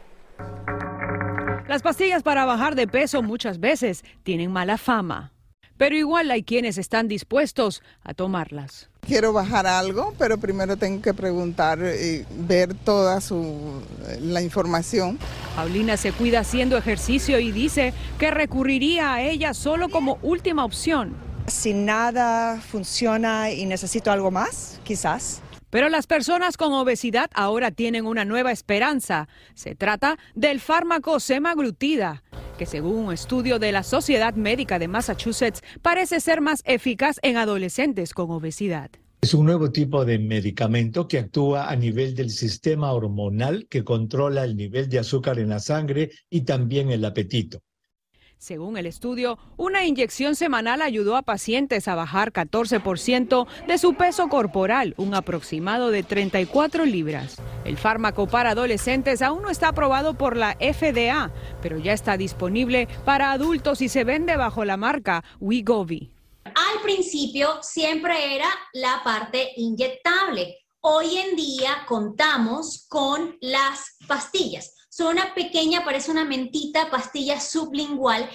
Las 1.69 1.83
pastillas 1.83 2.25
para 2.25 2.47
bajar 2.47 2.75
de 2.75 2.89
peso 2.89 3.23
muchas 3.23 3.61
veces 3.61 4.05
tienen 4.25 4.51
mala 4.51 4.77
fama 4.77 5.31
pero 5.79 5.97
igual 5.97 6.31
hay 6.31 6.43
quienes 6.43 6.77
están 6.77 7.09
dispuestos 7.09 7.83
a 8.03 8.13
tomarlas. 8.13 8.91
Quiero 9.07 9.33
bajar 9.33 9.67
algo, 9.67 10.13
pero 10.19 10.37
primero 10.37 10.77
tengo 10.77 11.01
que 11.01 11.15
preguntar 11.15 11.79
y 11.79 12.27
ver 12.47 12.75
toda 12.75 13.23
su, 13.23 13.81
la 14.21 14.43
información. 14.43 15.19
Paulina 15.57 15.97
se 15.97 16.13
cuida 16.13 16.41
haciendo 16.41 16.77
ejercicio 16.77 17.39
y 17.39 17.53
dice 17.53 17.95
que 18.19 18.31
recurriría 18.31 19.15
a 19.15 19.23
ella 19.23 19.55
solo 19.55 19.89
como 19.89 20.19
última 20.23 20.65
opción. 20.65 21.17
Si 21.47 21.73
nada 21.73 22.61
funciona 22.61 23.51
y 23.51 23.65
necesito 23.65 24.13
algo 24.13 24.31
más, 24.31 24.81
quizás. 24.85 25.41
Pero 25.71 25.89
las 25.89 26.07
personas 26.07 26.57
con 26.57 26.73
obesidad 26.73 27.31
ahora 27.35 27.71
tienen 27.71 28.07
una 28.07 28.25
nueva 28.25 28.53
esperanza. 28.53 29.29
Se 29.55 29.75
trata 29.75 30.19
del 30.35 30.61
fármaco 30.61 31.21
semaglutida 31.21 32.23
que 32.59 32.67
según 32.67 32.97
un 33.07 33.13
estudio 33.13 33.59
de 33.61 33.71
la 33.71 33.85
Sociedad 33.85 34.35
Médica 34.35 34.79
de 34.81 34.89
Massachusetts 34.89 35.63
parece 35.81 36.19
ser 36.19 36.41
más 36.41 36.63
eficaz 36.65 37.19
en 37.23 37.37
adolescentes 37.37 38.13
con 38.13 38.31
obesidad. 38.33 38.91
Es 39.21 39.35
un 39.35 39.47
nuevo 39.47 39.71
tipo 39.71 40.05
de 40.05 40.19
medicamento 40.19 41.09
que 41.09 41.19
actúa 41.19 41.71
a 41.71 41.77
nivel 41.77 42.15
del 42.15 42.31
sistema 42.31 42.93
hormonal 42.93 43.67
que 43.69 43.85
controla 43.85 44.45
el 44.45 44.57
nivel 44.57 44.89
de 44.89 44.99
azúcar 44.99 45.39
en 45.39 45.49
la 45.49 45.61
sangre 45.61 46.11
y 46.31 46.43
también 46.43 46.91
el 46.91 47.05
apetito. 47.05 47.61
Según 48.39 48.77
el 48.77 48.87
estudio, 48.87 49.37
una 49.57 49.85
inyección 49.85 50.37
semanal 50.37 50.81
ayudó 50.81 51.17
a 51.17 51.23
pacientes 51.23 51.89
a 51.89 51.97
bajar 51.97 52.33
14% 52.33 53.49
de 53.67 53.79
su 53.79 53.95
peso 53.95 54.29
corporal, 54.29 54.95
un 54.97 55.13
aproximado 55.15 55.91
de 55.91 56.05
34 56.05 56.85
libras. 56.85 57.39
El 57.65 57.77
fármaco 57.77 58.29
para 58.29 58.51
adolescentes 58.51 59.23
aún 59.23 59.43
no 59.43 59.51
está 59.51 59.69
aprobado 59.69 60.15
por 60.15 60.37
la 60.37 60.57
FDA, 60.61 61.33
pero 61.61 61.79
ya 61.79 61.93
está 61.93 62.17
disponible 62.17 62.87
para 63.05 63.33
adultos 63.33 63.83
y 63.83 63.89
se 63.89 64.05
vende 64.05 64.37
bajo 64.37 64.65
la 64.65 64.77
marca 64.77 65.25
Wegovy. 65.41 66.13
Al 66.45 66.81
principio 66.85 67.59
siempre 67.61 68.37
era 68.37 68.49
la 68.73 69.03
parte 69.03 69.51
inyectable. 69.57 70.59
Hoy 70.81 71.19
en 71.19 71.35
día 71.35 71.85
contamos 71.89 72.87
con 72.89 73.37
las 73.41 73.97
pastillas 74.07 74.78
son 74.99 75.15
una 75.15 75.33
pequeña, 75.33 75.85
parece 75.85 76.11
una 76.11 76.25
mentita, 76.25 76.91
pastilla 76.91 77.39
sublingual. 77.39 78.29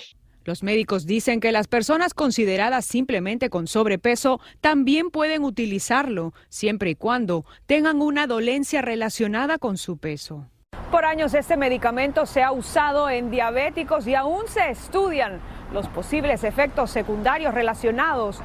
Los 0.45 0.63
médicos 0.63 1.05
dicen 1.05 1.41
que 1.41 1.51
las 1.51 1.67
personas 1.67 2.13
consideradas 2.13 2.85
simplemente 2.85 3.49
con 3.49 3.67
sobrepeso 3.67 4.39
también 4.61 5.09
pueden 5.09 5.43
utilizarlo, 5.43 6.33
siempre 6.47 6.91
y 6.91 6.95
cuando 6.95 7.43
tengan 7.65 8.01
una 8.01 8.27
dolencia 8.27 8.81
relacionada 8.81 9.57
con 9.57 9.77
su 9.77 9.97
peso. 9.97 10.47
Por 10.89 11.03
años 11.03 11.33
este 11.33 11.57
medicamento 11.57 12.25
se 12.25 12.43
ha 12.43 12.53
usado 12.53 13.09
en 13.09 13.29
diabéticos 13.29 14.07
y 14.07 14.15
aún 14.15 14.47
se 14.47 14.69
estudian 14.69 15.41
los 15.73 15.89
posibles 15.89 16.45
efectos 16.45 16.91
secundarios 16.91 17.53
relacionados 17.53 18.39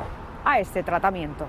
a 0.45 0.59
este 0.59 0.83
tratamiento. 0.83 1.47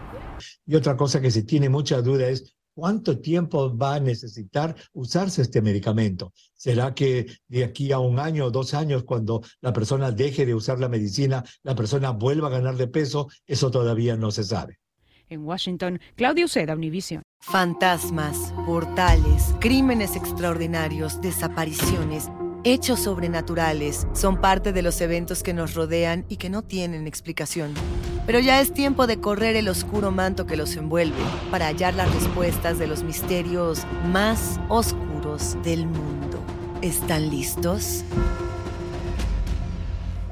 Y 0.67 0.75
otra 0.75 0.95
cosa 0.95 1.19
que 1.19 1.31
se 1.31 1.41
tiene 1.41 1.67
mucha 1.67 1.99
duda 2.03 2.27
es 2.27 2.58
¿Cuánto 2.79 3.19
tiempo 3.19 3.75
va 3.75 3.95
a 3.95 4.00
necesitar 4.00 4.74
usarse 4.93 5.41
este 5.41 5.62
medicamento? 5.62 6.31
¿Será 6.55 6.95
que 6.95 7.25
de 7.50 7.65
aquí 7.65 7.91
a 7.91 8.00
un 8.00 8.19
año 8.19 8.45
o 8.45 8.51
dos 8.51 8.74
años, 8.74 9.03
cuando 9.03 9.41
la 9.59 9.74
persona 9.74 10.12
deje 10.12 10.45
de 10.45 10.55
usar 10.55 10.79
la 10.79 10.88
medicina, 10.88 11.43
la 11.63 11.75
persona 11.75 12.12
vuelva 12.12 12.48
a 12.48 12.51
ganar 12.51 12.77
de 12.77 12.88
peso? 12.88 13.27
Eso 13.45 13.69
todavía 13.69 14.15
no 14.15 14.31
se 14.31 14.45
sabe. 14.45 14.79
En 15.27 15.43
Washington, 15.43 16.00
Claudio 16.15 16.48
Seda, 16.48 16.74
Univision. 16.74 17.21
Fantasmas, 17.41 18.53
portales, 18.65 19.53
crímenes 19.59 20.15
extraordinarios, 20.15 21.19
desapariciones 21.19 22.29
hechos 22.63 23.01
sobrenaturales 23.01 24.07
son 24.13 24.41
parte 24.41 24.74
de 24.74 24.81
los 24.81 25.00
eventos 25.01 25.43
que 25.43 25.53
nos 25.53 25.75
rodean 25.75 26.25
y 26.29 26.38
que 26.38 26.50
no 26.50 26.62
tienen 26.62 27.07
explicación. 27.07 27.74
Pero 28.29 28.41
ya 28.41 28.62
es 28.62 28.71
tiempo 28.71 29.07
de 29.07 29.19
correr 29.19 29.55
el 29.55 29.67
oscuro 29.69 30.12
manto 30.12 30.45
que 30.45 30.55
los 30.55 30.75
envuelve 30.75 31.17
para 31.50 31.65
hallar 31.65 31.95
las 31.95 32.13
respuestas 32.13 32.77
de 32.77 32.86
los 32.86 33.01
misterios 33.01 33.88
más 34.12 34.59
oscuros 34.67 35.57
del 35.63 35.88
mundo. 35.88 36.39
¿Están 36.83 37.31
listos? 37.31 38.03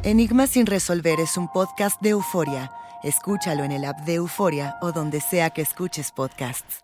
Enigma 0.04 0.46
sin 0.46 0.68
resolver 0.68 1.20
es 1.20 1.38
un 1.38 1.52
podcast 1.52 2.00
de 2.00 2.10
euforia. 2.10 2.72
Escúchalo 3.02 3.64
en 3.64 3.72
el 3.72 3.84
app 3.84 4.02
de 4.02 4.14
Euforia 4.14 4.76
o 4.80 4.92
donde 4.92 5.20
sea 5.20 5.50
que 5.50 5.64
escuches 5.64 6.12
podcasts. 6.12 6.84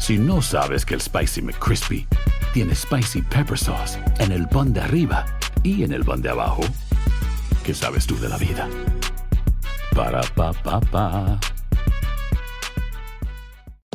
Si 0.00 0.18
no 0.18 0.42
sabes 0.42 0.84
que 0.84 0.94
el 0.94 1.00
Spicy 1.00 1.42
McCrispy 1.42 2.08
tiene 2.52 2.74
Spicy 2.74 3.22
Pepper 3.22 3.56
Sauce 3.56 4.00
en 4.18 4.32
el 4.32 4.48
pan 4.48 4.72
de 4.72 4.80
arriba 4.80 5.24
y 5.62 5.84
en 5.84 5.92
el 5.92 6.04
pan 6.04 6.22
de 6.22 6.30
abajo, 6.30 6.62
¿qué 7.62 7.72
sabes 7.72 8.04
tú 8.04 8.18
de 8.18 8.28
la 8.28 8.36
vida? 8.36 8.68
Para, 9.94 10.20
pa, 10.34 10.52
pa, 10.62 10.80
pa. 10.90 11.59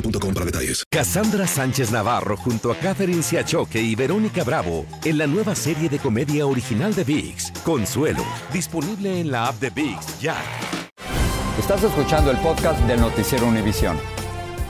para 0.00 0.46
detalles. 0.46 0.84
Cassandra 0.90 1.46
Sánchez 1.46 1.90
Navarro 1.90 2.36
junto 2.36 2.72
a 2.72 2.76
Catherine 2.76 3.22
Siachoque 3.22 3.80
y 3.80 3.94
Verónica 3.94 4.44
Bravo 4.44 4.86
en 5.04 5.18
la 5.18 5.26
nueva 5.26 5.54
serie 5.54 5.88
de 5.88 5.98
comedia 5.98 6.46
original 6.46 6.94
de 6.94 7.04
VIX, 7.04 7.52
Consuelo, 7.64 8.24
disponible 8.52 9.20
en 9.20 9.30
la 9.30 9.48
app 9.48 9.60
de 9.60 9.70
VIX 9.70 10.20
ya. 10.20 10.36
Estás 11.58 11.82
escuchando 11.84 12.30
el 12.30 12.36
podcast 12.38 12.80
del 12.80 13.00
noticiero 13.00 13.46
Univisión. 13.46 13.96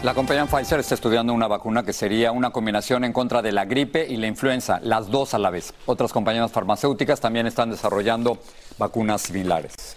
La 0.02 0.12
compañía 0.12 0.44
Pfizer 0.44 0.80
está 0.80 0.94
estudiando 0.94 1.32
una 1.32 1.48
vacuna 1.48 1.82
que 1.82 1.94
sería 1.94 2.30
una 2.30 2.50
combinación 2.50 3.04
en 3.04 3.14
contra 3.14 3.40
de 3.40 3.52
la 3.52 3.64
gripe 3.64 4.06
y 4.06 4.18
la 4.18 4.26
influenza, 4.26 4.78
las 4.82 5.10
dos 5.10 5.32
a 5.32 5.38
la 5.38 5.48
vez. 5.48 5.72
Otras 5.86 6.12
compañías 6.12 6.52
farmacéuticas 6.52 7.20
también 7.20 7.46
están 7.46 7.70
desarrollando 7.70 8.38
vacunas 8.76 9.22
similares. 9.22 9.96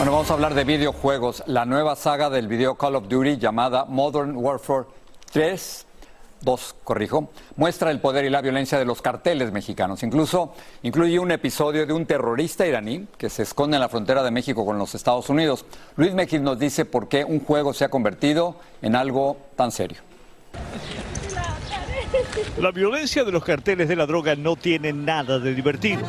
Bueno, 0.00 0.12
vamos 0.12 0.30
a 0.30 0.32
hablar 0.32 0.54
de 0.54 0.64
videojuegos. 0.64 1.42
La 1.44 1.66
nueva 1.66 1.94
saga 1.94 2.30
del 2.30 2.48
video 2.48 2.74
Call 2.74 2.96
of 2.96 3.06
Duty 3.06 3.36
llamada 3.36 3.84
Modern 3.84 4.34
Warfare 4.34 4.86
3 5.30 5.86
2, 6.40 6.76
corrijo, 6.84 7.28
muestra 7.56 7.90
el 7.90 8.00
poder 8.00 8.24
y 8.24 8.30
la 8.30 8.40
violencia 8.40 8.78
de 8.78 8.86
los 8.86 9.02
carteles 9.02 9.52
mexicanos. 9.52 10.02
Incluso 10.02 10.54
incluye 10.82 11.18
un 11.18 11.30
episodio 11.32 11.84
de 11.84 11.92
un 11.92 12.06
terrorista 12.06 12.66
iraní 12.66 13.08
que 13.18 13.28
se 13.28 13.42
esconde 13.42 13.76
en 13.76 13.82
la 13.82 13.90
frontera 13.90 14.22
de 14.22 14.30
México 14.30 14.64
con 14.64 14.78
los 14.78 14.94
Estados 14.94 15.28
Unidos. 15.28 15.66
Luis 15.96 16.14
Mejil 16.14 16.42
nos 16.42 16.58
dice 16.58 16.86
por 16.86 17.06
qué 17.06 17.22
un 17.22 17.40
juego 17.40 17.74
se 17.74 17.84
ha 17.84 17.90
convertido 17.90 18.56
en 18.80 18.96
algo 18.96 19.36
tan 19.54 19.70
serio. 19.70 19.98
La 22.56 22.70
violencia 22.70 23.22
de 23.22 23.32
los 23.32 23.44
carteles 23.44 23.86
de 23.86 23.96
la 23.96 24.06
droga 24.06 24.34
no 24.34 24.56
tiene 24.56 24.94
nada 24.94 25.38
de 25.38 25.54
divertido. 25.54 26.00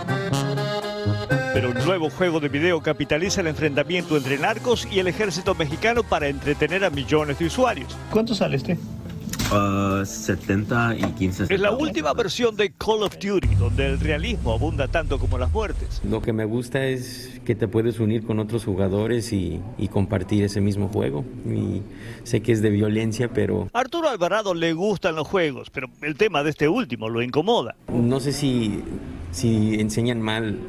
Pero 1.54 1.70
un 1.70 1.86
nuevo 1.86 2.10
juego 2.10 2.40
de 2.40 2.48
video 2.48 2.82
capitaliza 2.82 3.42
el 3.42 3.48
enfrentamiento 3.48 4.16
entre 4.16 4.38
narcos 4.38 4.88
y 4.90 5.00
el 5.00 5.08
ejército 5.08 5.54
mexicano 5.54 6.02
para 6.02 6.28
entretener 6.28 6.86
a 6.86 6.90
millones 6.90 7.40
de 7.40 7.46
usuarios. 7.46 7.98
¿Cuánto 8.10 8.34
sale 8.34 8.56
este? 8.56 8.78
70 10.06 10.90
ah, 10.90 10.96
y 10.96 11.04
15. 11.04 11.54
Es 11.54 11.60
la 11.60 11.72
última 11.72 12.14
versión 12.14 12.56
de 12.56 12.72
Call 12.72 13.04
of 13.04 13.18
Duty, 13.20 13.56
donde 13.56 13.88
el 13.88 14.00
realismo 14.00 14.54
abunda 14.54 14.88
tanto 14.88 15.20
como 15.20 15.38
las 15.38 15.52
muertes. 15.52 16.02
Lo 16.10 16.22
que 16.22 16.32
me 16.32 16.46
gusta 16.46 16.86
es 16.86 17.42
que 17.44 17.54
te 17.54 17.68
puedes 17.68 18.00
unir 18.00 18.26
con 18.26 18.40
otros 18.40 18.64
jugadores 18.64 19.34
y, 19.34 19.60
y 19.78 19.90
compartir 19.90 20.46
ese 20.46 20.62
mismo 20.62 20.88
juego. 20.88 21.26
Y 21.46 21.82
sé 22.24 22.42
que 22.42 22.54
es 22.54 22.62
de 22.62 22.70
violencia, 22.70 23.28
pero... 23.34 23.68
Arturo 23.74 24.08
Alvarado 24.08 24.54
le 24.54 24.72
gustan 24.72 25.16
los 25.16 25.28
juegos, 25.28 25.70
pero 25.70 25.90
el 26.02 26.16
tema 26.16 26.44
de 26.44 26.52
este 26.52 26.70
último 26.70 27.10
lo 27.10 27.22
incomoda. 27.22 27.76
No 27.90 28.22
sé 28.22 28.32
si, 28.32 28.82
si 29.32 29.82
enseñan 29.82 30.22
mal, 30.22 30.60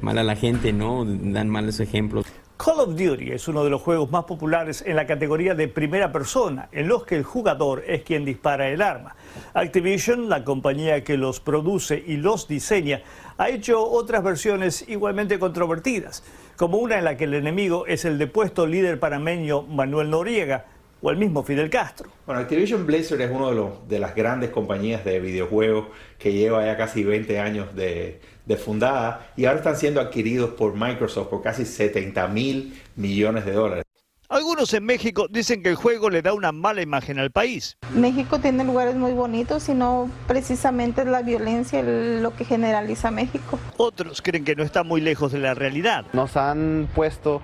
mal 0.00 0.18
a 0.18 0.24
la 0.24 0.36
gente, 0.36 0.72
¿no? 0.72 1.04
Dan 1.04 1.48
malos 1.48 1.80
ejemplos. 1.80 2.26
Call 2.58 2.80
of 2.80 2.96
Duty 2.96 3.30
es 3.30 3.46
uno 3.46 3.62
de 3.62 3.70
los 3.70 3.80
juegos 3.80 4.10
más 4.10 4.24
populares 4.24 4.82
en 4.84 4.96
la 4.96 5.06
categoría 5.06 5.54
de 5.54 5.68
primera 5.68 6.10
persona, 6.10 6.68
en 6.72 6.88
los 6.88 7.04
que 7.04 7.14
el 7.14 7.22
jugador 7.22 7.84
es 7.86 8.02
quien 8.02 8.24
dispara 8.24 8.68
el 8.68 8.82
arma. 8.82 9.14
Activision, 9.54 10.28
la 10.28 10.42
compañía 10.42 11.04
que 11.04 11.16
los 11.16 11.38
produce 11.38 12.02
y 12.04 12.16
los 12.16 12.48
diseña, 12.48 13.02
ha 13.36 13.48
hecho 13.48 13.88
otras 13.88 14.24
versiones 14.24 14.84
igualmente 14.88 15.38
controvertidas, 15.38 16.24
como 16.56 16.78
una 16.78 16.98
en 16.98 17.04
la 17.04 17.16
que 17.16 17.24
el 17.24 17.34
enemigo 17.34 17.86
es 17.86 18.04
el 18.04 18.18
depuesto 18.18 18.66
líder 18.66 18.98
panameño 18.98 19.62
Manuel 19.62 20.10
Noriega, 20.10 20.66
o 21.00 21.10
el 21.10 21.16
mismo 21.16 21.44
Fidel 21.44 21.70
Castro. 21.70 22.10
Bueno, 22.26 22.40
Activision 22.40 22.84
Blizzard 22.84 23.20
es 23.20 23.30
una 23.30 23.50
de, 23.50 23.70
de 23.88 23.98
las 24.00 24.16
grandes 24.16 24.50
compañías 24.50 25.04
de 25.04 25.20
videojuegos 25.20 25.86
que 26.18 26.32
lleva 26.32 26.66
ya 26.66 26.76
casi 26.76 27.04
20 27.04 27.38
años 27.38 27.74
de, 27.76 28.20
de 28.48 28.56
fundada 28.56 29.30
y 29.36 29.44
ahora 29.44 29.58
están 29.58 29.76
siendo 29.76 30.00
adquiridos 30.00 30.50
por 30.50 30.74
Microsoft 30.74 31.28
por 31.28 31.42
casi 31.42 31.64
70 31.64 32.26
mil 32.28 32.80
millones 32.96 33.44
de 33.44 33.52
dólares. 33.52 33.84
Algunos 34.30 34.74
en 34.74 34.84
México 34.84 35.26
dicen 35.30 35.62
que 35.62 35.70
el 35.70 35.74
juego 35.74 36.10
le 36.10 36.20
da 36.20 36.34
una 36.34 36.52
mala 36.52 36.82
imagen 36.82 37.18
al 37.18 37.30
país. 37.30 37.78
México 37.94 38.38
tiene 38.38 38.62
lugares 38.62 38.94
muy 38.94 39.12
bonitos 39.12 39.68
y 39.70 39.74
no 39.74 40.10
precisamente 40.26 41.04
la 41.06 41.22
violencia 41.22 41.82
lo 41.82 42.34
que 42.34 42.44
generaliza 42.44 43.10
México. 43.10 43.58
Otros 43.78 44.20
creen 44.20 44.44
que 44.44 44.54
no 44.54 44.64
está 44.64 44.82
muy 44.82 45.00
lejos 45.00 45.32
de 45.32 45.38
la 45.38 45.54
realidad. 45.54 46.04
Nos 46.12 46.36
han 46.36 46.90
puesto, 46.94 47.40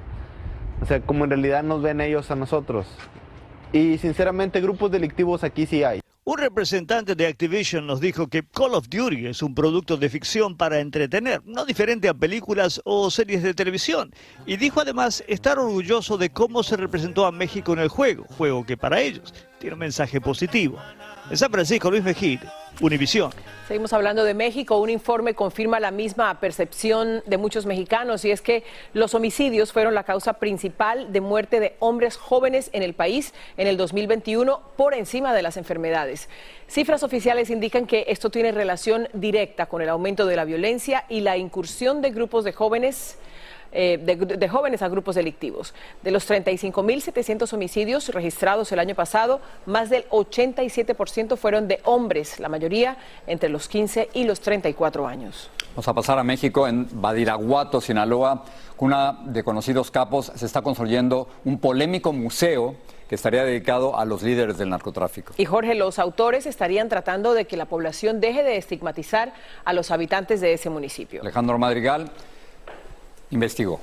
o 0.83 0.87
sea, 0.87 1.01
como 1.01 1.25
en 1.25 1.31
realidad 1.31 1.63
nos 1.63 1.81
ven 1.81 2.03
ellos 2.03 2.31
a 2.31 2.37
nosotros. 2.37 2.87
Y 3.73 3.97
sinceramente 3.97 4.61
grupos 4.61 4.91
delictivos 4.91 5.43
aquí 5.43 5.65
sí 5.65 5.85
hay. 5.85 6.01
Un 6.27 6.39
representante 6.39 7.15
de 7.15 7.27
Activision 7.27 7.87
nos 7.87 8.01
dijo 8.01 8.29
que 8.29 8.43
Call 8.43 8.73
of 8.73 8.89
Duty 8.89 9.27
es 9.27 9.43
un 9.43 9.55
producto 9.55 9.99
de 9.99 10.09
ficción 10.09 10.57
para 10.57 10.81
entretener, 10.81 11.43
no 11.45 11.67
diferente 11.67 12.09
a 12.09 12.15
películas 12.15 12.81
o 12.87 13.11
series 13.11 13.43
de 13.43 13.53
televisión. 13.53 14.11
Y 14.47 14.57
dijo 14.57 14.81
además 14.81 15.23
estar 15.29 15.59
orgulloso 15.59 16.17
de 16.17 16.31
cómo 16.31 16.63
se 16.63 16.79
representó 16.79 17.27
a 17.27 17.33
México 17.33 17.75
en 17.75 17.81
el 17.81 17.89
juego, 17.89 18.25
juego 18.39 18.65
que 18.65 18.79
para 18.79 19.03
ellos 19.03 19.35
tiene 19.59 19.75
un 19.75 19.81
mensaje 19.81 20.19
positivo. 20.19 20.79
En 21.31 21.39
San 21.39 21.51
Francisco, 21.51 21.91
Luis 21.91 22.05
Mejía, 22.05 22.53
Univisión. 22.83 23.33
Seguimos 23.67 23.95
hablando 23.95 24.25
de 24.25 24.35
México. 24.35 24.77
Un 24.77 24.91
informe 24.91 25.33
confirma 25.33 25.81
la 25.81 25.91
misma 25.91 26.39
percepción 26.39 27.23
de 27.25 27.39
muchos 27.39 27.65
mexicanos 27.65 28.27
y 28.27 28.31
es 28.31 28.43
que 28.43 28.63
los 28.93 29.15
homicidios 29.15 29.73
fueron 29.73 29.95
la 29.95 30.05
causa 30.05 30.35
principal 30.35 31.15
de 31.15 31.23
muerte 31.23 31.61
de 31.61 31.77
hombres 31.79 32.19
jóvenes 32.19 32.69
en 32.75 32.83
el 32.83 32.93
país 32.93 33.33
en 33.57 33.69
el 33.69 33.79
2021 33.79 34.61
por 34.77 34.93
encima 34.93 35.33
de 35.33 35.41
las 35.41 35.57
enfermedades. 35.57 36.29
Cifras 36.69 37.03
oficiales 37.03 37.49
indican 37.49 37.87
que 37.87 38.05
esto 38.09 38.29
tiene 38.29 38.53
relación 38.53 39.09
directa 39.15 39.65
con 39.65 39.81
el 39.81 39.89
aumento 39.89 40.27
de 40.27 40.37
la 40.37 40.45
violencia 40.45 41.07
y 41.09 41.21
la 41.21 41.39
incursión 41.39 42.03
de 42.03 42.11
grupos 42.11 42.45
de 42.45 42.53
jóvenes 42.53 43.17
eh, 43.75 43.99
de, 43.99 44.49
jóvenes 44.49 44.83
a 44.83 44.89
grupos 44.89 45.17
delictivos. 45.17 45.75
De 46.03 46.11
los 46.11 46.29
35.700 46.31 47.53
homicidios 47.53 48.09
registrados 48.09 48.71
el 48.71 48.79
año 48.79 48.95
pasado, 48.95 49.41
más 49.67 49.91
del 49.91 50.09
87% 50.11 51.37
fueron 51.37 51.67
de 51.67 51.81
hombres, 51.85 52.39
la 52.39 52.49
mayoría 52.49 52.97
entre 53.27 53.49
los 53.49 53.69
15 53.69 54.11
y 54.15 54.25
los 54.25 54.41
34 54.41 55.07
años. 55.07 55.51
Vamos 55.71 55.89
a 55.89 55.95
pasar 55.95 56.19
a 56.21 56.25
México, 56.25 56.69
en 56.69 56.87
Badiraguato, 57.01 57.81
Sinaloa, 57.81 58.45
una 58.79 59.19
de 59.25 59.43
conocidos 59.43 59.91
capos, 59.91 60.31
se 60.35 60.47
está 60.47 60.63
construyendo 60.63 61.29
un 61.45 61.59
polémico 61.59 62.13
museo 62.13 62.77
que 63.09 63.17
estaría 63.17 63.45
dedicado 63.45 63.99
a 63.99 64.05
los 64.05 64.23
líderes 64.23 64.57
del 64.57 64.71
narcotráfico. 64.71 65.35
Y 65.37 65.45
Jorge, 65.45 65.75
los 65.75 65.99
autores 65.99 66.47
estarían 66.47 66.89
tratando 66.89 67.35
de 67.35 67.47
que 67.47 67.57
la 67.57 67.67
población 67.67 68.21
deje 68.21 68.43
de 68.43 68.57
estigmatizar 68.57 69.35
a 69.65 69.73
los 69.73 69.91
habitantes 69.91 70.41
de 70.41 70.53
ese 70.53 70.71
municipio. 70.71 71.23
Alejandro 71.23 71.59
Madrigal 71.59 72.11
investigó. 73.31 73.81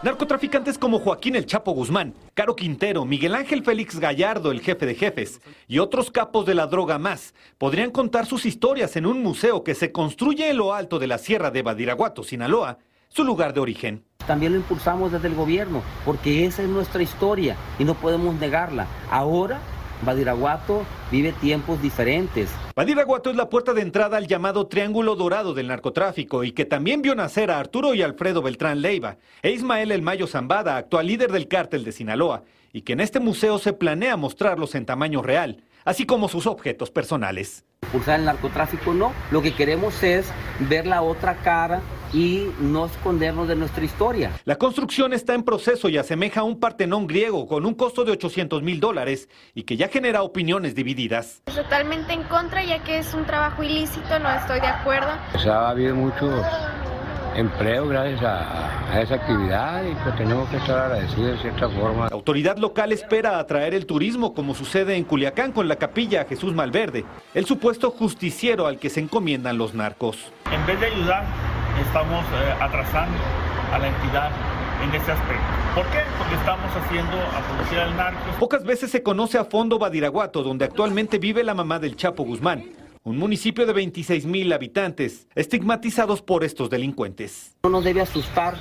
Narcotraficantes 0.00 0.78
como 0.78 1.00
Joaquín 1.00 1.34
El 1.34 1.46
Chapo 1.46 1.72
Guzmán, 1.72 2.14
Caro 2.34 2.54
Quintero, 2.54 3.04
Miguel 3.04 3.34
Ángel 3.34 3.64
Félix 3.64 3.98
Gallardo, 3.98 4.52
el 4.52 4.60
jefe 4.60 4.86
de 4.86 4.94
jefes, 4.94 5.40
y 5.66 5.80
otros 5.80 6.12
capos 6.12 6.46
de 6.46 6.54
la 6.54 6.68
droga 6.68 6.98
más, 6.98 7.34
podrían 7.58 7.90
contar 7.90 8.24
sus 8.24 8.46
historias 8.46 8.94
en 8.94 9.06
un 9.06 9.20
museo 9.24 9.64
que 9.64 9.74
se 9.74 9.90
construye 9.90 10.50
en 10.50 10.56
lo 10.56 10.72
alto 10.72 11.00
de 11.00 11.08
la 11.08 11.18
sierra 11.18 11.50
de 11.50 11.62
Badiraguato, 11.62 12.22
Sinaloa, 12.22 12.78
su 13.08 13.24
lugar 13.24 13.52
de 13.54 13.60
origen. 13.60 14.04
También 14.24 14.52
lo 14.52 14.58
impulsamos 14.58 15.10
desde 15.10 15.26
el 15.26 15.34
gobierno, 15.34 15.82
porque 16.04 16.44
esa 16.44 16.62
es 16.62 16.68
nuestra 16.68 17.02
historia 17.02 17.56
y 17.80 17.84
no 17.84 17.94
podemos 17.94 18.36
negarla. 18.36 18.86
Ahora 19.10 19.58
Badiraguato 20.02 20.84
vive 21.10 21.32
tiempos 21.32 21.80
diferentes. 21.82 22.50
Badiraguato 22.76 23.30
es 23.30 23.36
la 23.36 23.48
puerta 23.48 23.74
de 23.74 23.82
entrada 23.82 24.16
al 24.16 24.26
llamado 24.26 24.66
Triángulo 24.66 25.16
Dorado 25.16 25.54
del 25.54 25.68
narcotráfico 25.68 26.44
y 26.44 26.52
que 26.52 26.64
también 26.64 27.02
vio 27.02 27.14
nacer 27.14 27.50
a 27.50 27.58
Arturo 27.58 27.94
y 27.94 28.02
Alfredo 28.02 28.42
Beltrán 28.42 28.80
Leiva 28.80 29.16
e 29.42 29.50
Ismael 29.50 29.90
El 29.90 30.02
Mayo 30.02 30.26
Zambada, 30.26 30.76
actual 30.76 31.06
líder 31.06 31.32
del 31.32 31.48
cártel 31.48 31.84
de 31.84 31.92
Sinaloa, 31.92 32.44
y 32.72 32.82
que 32.82 32.92
en 32.92 33.00
este 33.00 33.18
museo 33.18 33.58
se 33.58 33.72
planea 33.72 34.16
mostrarlos 34.16 34.74
en 34.74 34.86
tamaño 34.86 35.22
real, 35.22 35.64
así 35.84 36.06
como 36.06 36.28
sus 36.28 36.46
objetos 36.46 36.90
personales. 36.90 37.64
Pulsar 37.90 38.20
el 38.20 38.26
narcotráfico 38.26 38.92
no, 38.92 39.12
lo 39.30 39.42
que 39.42 39.54
queremos 39.54 40.02
es 40.02 40.26
ver 40.68 40.86
la 40.86 41.02
otra 41.02 41.36
cara 41.36 41.80
y 42.12 42.46
no 42.60 42.86
escondernos 42.86 43.48
de 43.48 43.56
nuestra 43.56 43.84
historia. 43.84 44.32
La 44.44 44.56
construcción 44.56 45.12
está 45.12 45.34
en 45.34 45.42
proceso 45.42 45.88
y 45.88 45.98
asemeja 45.98 46.40
a 46.40 46.44
un 46.44 46.60
partenón 46.60 47.06
griego 47.06 47.46
con 47.46 47.66
un 47.66 47.74
costo 47.74 48.04
de 48.04 48.12
800 48.12 48.62
mil 48.62 48.80
dólares 48.80 49.28
y 49.54 49.64
que 49.64 49.76
ya 49.76 49.88
genera 49.88 50.22
opiniones 50.22 50.74
divididas. 50.74 51.42
Totalmente 51.46 52.12
en 52.12 52.24
contra 52.24 52.64
ya 52.64 52.82
que 52.82 52.98
es 52.98 53.14
un 53.14 53.24
trabajo 53.24 53.62
ilícito, 53.62 54.18
no 54.18 54.30
estoy 54.30 54.60
de 54.60 54.66
acuerdo. 54.66 55.08
ha 55.08 55.70
habido 55.70 55.94
muchos 55.94 56.44
empleos 57.34 57.88
gracias 57.88 58.22
a, 58.22 58.92
a, 58.92 59.00
esa 59.00 59.14
actividad 59.14 59.84
y 59.84 59.94
pues 60.02 60.16
tenemos 60.16 60.48
que 60.48 60.56
estar 60.56 60.78
agradecidos 60.78 61.36
de 61.36 61.42
cierta 61.42 61.68
forma. 61.68 62.08
La 62.08 62.16
autoridad 62.16 62.56
local 62.56 62.90
espera 62.92 63.38
atraer 63.38 63.74
el 63.74 63.86
turismo 63.86 64.34
como 64.34 64.54
sucede 64.54 64.96
en 64.96 65.04
Culiacán 65.04 65.52
con 65.52 65.68
la 65.68 65.76
capilla 65.76 66.24
Jesús 66.24 66.54
Malverde, 66.54 67.04
el 67.34 67.46
supuesto 67.46 67.90
justiciero 67.90 68.66
al 68.66 68.78
que 68.78 68.90
se 68.90 69.00
encomiendan 69.00 69.56
los 69.58 69.74
narcos. 69.74 70.32
En 70.50 70.66
vez 70.66 70.80
de 70.80 70.86
ayudar 70.86 71.24
estamos 71.80 72.24
eh, 72.24 72.54
atrasando 72.60 73.18
a 73.72 73.78
la 73.78 73.88
entidad 73.88 74.30
en 74.82 74.94
ese 74.94 75.12
aspecto. 75.12 75.44
¿Por 75.74 75.86
qué? 75.86 75.98
Porque 76.18 76.34
estamos 76.34 76.70
haciendo 76.76 77.16
apología 77.16 77.86
del 77.86 77.96
narco. 77.96 78.20
Pocas 78.38 78.64
veces 78.64 78.90
se 78.90 79.02
conoce 79.02 79.38
a 79.38 79.44
fondo 79.44 79.78
Badiraguato, 79.78 80.42
donde 80.42 80.64
actualmente 80.64 81.18
vive 81.18 81.44
la 81.44 81.54
mamá 81.54 81.78
del 81.78 81.96
Chapo 81.96 82.24
Guzmán, 82.24 82.64
un 83.02 83.18
municipio 83.18 83.66
de 83.66 83.72
26 83.72 84.26
mil 84.26 84.52
habitantes, 84.52 85.26
estigmatizados 85.34 86.22
por 86.22 86.44
estos 86.44 86.70
delincuentes. 86.70 87.56
No 87.64 87.70
nos 87.70 87.84
debe 87.84 88.00
asustar 88.00 88.54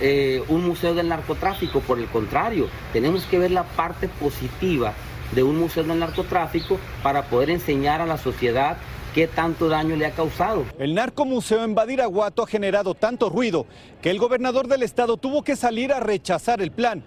eh, 0.00 0.42
un 0.48 0.66
museo 0.66 0.94
del 0.94 1.08
narcotráfico, 1.08 1.80
por 1.80 1.98
el 1.98 2.06
contrario, 2.06 2.68
tenemos 2.92 3.24
que 3.26 3.38
ver 3.38 3.50
la 3.50 3.64
parte 3.64 4.08
positiva 4.08 4.94
de 5.32 5.42
un 5.42 5.58
museo 5.58 5.84
del 5.84 5.98
narcotráfico 5.98 6.78
para 7.02 7.24
poder 7.24 7.50
enseñar 7.50 8.00
a 8.00 8.06
la 8.06 8.16
sociedad 8.16 8.76
qué 9.14 9.26
tanto 9.26 9.68
daño 9.68 9.96
le 9.96 10.06
ha 10.06 10.10
causado. 10.12 10.64
El 10.78 10.94
narcomuseo 10.94 11.64
en 11.64 11.74
Badiraguato 11.74 12.42
ha 12.42 12.46
generado 12.46 12.94
tanto 12.94 13.28
ruido 13.28 13.66
que 14.02 14.10
el 14.10 14.18
gobernador 14.18 14.68
del 14.68 14.82
estado 14.82 15.16
tuvo 15.16 15.42
que 15.42 15.56
salir 15.56 15.92
a 15.92 16.00
rechazar 16.00 16.60
el 16.62 16.70
plan. 16.70 17.02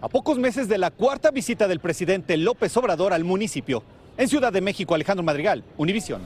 A 0.00 0.08
pocos 0.08 0.38
meses 0.38 0.68
de 0.68 0.78
la 0.78 0.90
cuarta 0.90 1.30
visita 1.30 1.66
del 1.68 1.80
presidente 1.80 2.36
López 2.36 2.76
Obrador 2.76 3.12
al 3.12 3.24
municipio. 3.24 3.82
En 4.18 4.28
Ciudad 4.28 4.52
de 4.52 4.60
México, 4.60 4.94
Alejandro 4.94 5.24
Madrigal, 5.24 5.64
Univisión. 5.76 6.22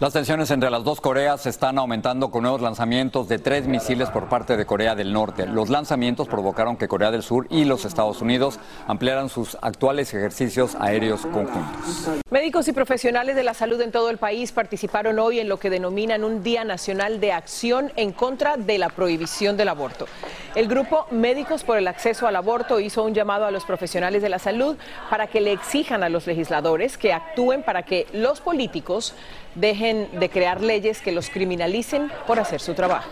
Las 0.00 0.12
tensiones 0.12 0.48
entre 0.52 0.70
las 0.70 0.84
dos 0.84 1.00
Coreas 1.00 1.44
están 1.46 1.76
aumentando 1.76 2.30
con 2.30 2.42
nuevos 2.42 2.60
lanzamientos 2.60 3.26
de 3.26 3.40
tres 3.40 3.66
misiles 3.66 4.08
por 4.10 4.28
parte 4.28 4.56
de 4.56 4.64
Corea 4.64 4.94
del 4.94 5.12
Norte. 5.12 5.44
Los 5.44 5.70
lanzamientos 5.70 6.28
provocaron 6.28 6.76
que 6.76 6.86
Corea 6.86 7.10
del 7.10 7.24
Sur 7.24 7.48
y 7.50 7.64
los 7.64 7.84
Estados 7.84 8.22
Unidos 8.22 8.60
ampliaran 8.86 9.28
sus 9.28 9.58
actuales 9.60 10.14
ejercicios 10.14 10.76
aéreos 10.78 11.22
conjuntos. 11.22 12.20
Médicos 12.30 12.68
y 12.68 12.72
profesionales 12.72 13.34
de 13.34 13.42
la 13.42 13.54
salud 13.54 13.80
en 13.80 13.90
todo 13.90 14.08
el 14.10 14.18
país 14.18 14.52
participaron 14.52 15.18
hoy 15.18 15.40
en 15.40 15.48
lo 15.48 15.58
que 15.58 15.68
denominan 15.68 16.22
un 16.22 16.44
Día 16.44 16.62
Nacional 16.62 17.18
de 17.18 17.32
Acción 17.32 17.90
en 17.96 18.12
contra 18.12 18.56
de 18.56 18.78
la 18.78 18.90
prohibición 18.90 19.56
del 19.56 19.68
aborto. 19.68 20.06
El 20.54 20.68
grupo 20.68 21.06
Médicos 21.10 21.64
por 21.64 21.76
el 21.76 21.88
Acceso 21.88 22.28
al 22.28 22.36
Aborto 22.36 22.78
hizo 22.78 23.02
un 23.02 23.14
llamado 23.14 23.46
a 23.46 23.50
los 23.50 23.64
profesionales 23.64 24.22
de 24.22 24.28
la 24.28 24.38
salud 24.38 24.76
para 25.10 25.26
que 25.26 25.40
le 25.40 25.50
exijan 25.50 26.04
a 26.04 26.08
los 26.08 26.28
legisladores 26.28 26.96
que 26.96 27.12
actúen 27.12 27.64
para 27.64 27.82
que 27.82 28.06
los 28.12 28.40
políticos 28.40 29.14
dejen 29.60 30.08
de 30.18 30.30
crear 30.30 30.60
leyes 30.60 31.00
que 31.00 31.12
los 31.12 31.30
criminalicen 31.30 32.10
por 32.26 32.38
hacer 32.38 32.60
su 32.60 32.74
trabajo. 32.74 33.08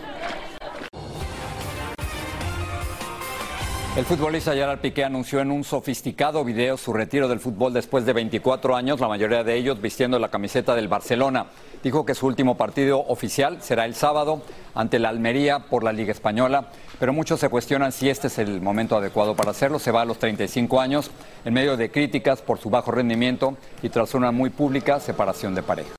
El 3.97 4.05
futbolista 4.05 4.53
Gerard 4.53 4.77
Piqué 4.77 5.03
anunció 5.03 5.39
en 5.39 5.49
un 5.49 5.63
sofisticado 5.63 6.43
video 6.43 6.77
su 6.77 6.93
retiro 6.93 7.27
del 7.27 7.39
fútbol 7.39 7.73
después 7.73 8.05
de 8.05 8.13
24 8.13 8.75
años, 8.75 8.99
la 8.99 9.07
mayoría 9.07 9.43
de 9.43 9.55
ellos 9.55 9.81
vistiendo 9.81 10.19
la 10.19 10.29
camiseta 10.29 10.75
del 10.75 10.87
Barcelona. 10.87 11.47
Dijo 11.81 12.05
que 12.05 12.13
su 12.13 12.27
último 12.27 12.57
partido 12.57 12.99
oficial 12.99 13.63
será 13.63 13.85
el 13.85 13.95
sábado 13.95 14.43
ante 14.75 14.99
la 14.99 15.09
Almería 15.09 15.57
por 15.57 15.83
la 15.83 15.93
Liga 15.93 16.11
Española, 16.11 16.67
pero 16.99 17.11
muchos 17.11 17.39
se 17.39 17.49
cuestionan 17.49 17.91
si 17.91 18.07
este 18.07 18.27
es 18.27 18.37
el 18.37 18.61
momento 18.61 18.95
adecuado 18.95 19.35
para 19.35 19.49
hacerlo. 19.49 19.79
Se 19.79 19.89
va 19.89 20.03
a 20.03 20.05
los 20.05 20.19
35 20.19 20.79
años 20.79 21.09
en 21.43 21.55
medio 21.55 21.75
de 21.75 21.89
críticas 21.89 22.43
por 22.43 22.59
su 22.59 22.69
bajo 22.69 22.91
rendimiento 22.91 23.57
y 23.81 23.89
tras 23.89 24.13
una 24.13 24.31
muy 24.31 24.51
pública 24.51 24.99
separación 24.99 25.55
de 25.55 25.63
pareja. 25.63 25.95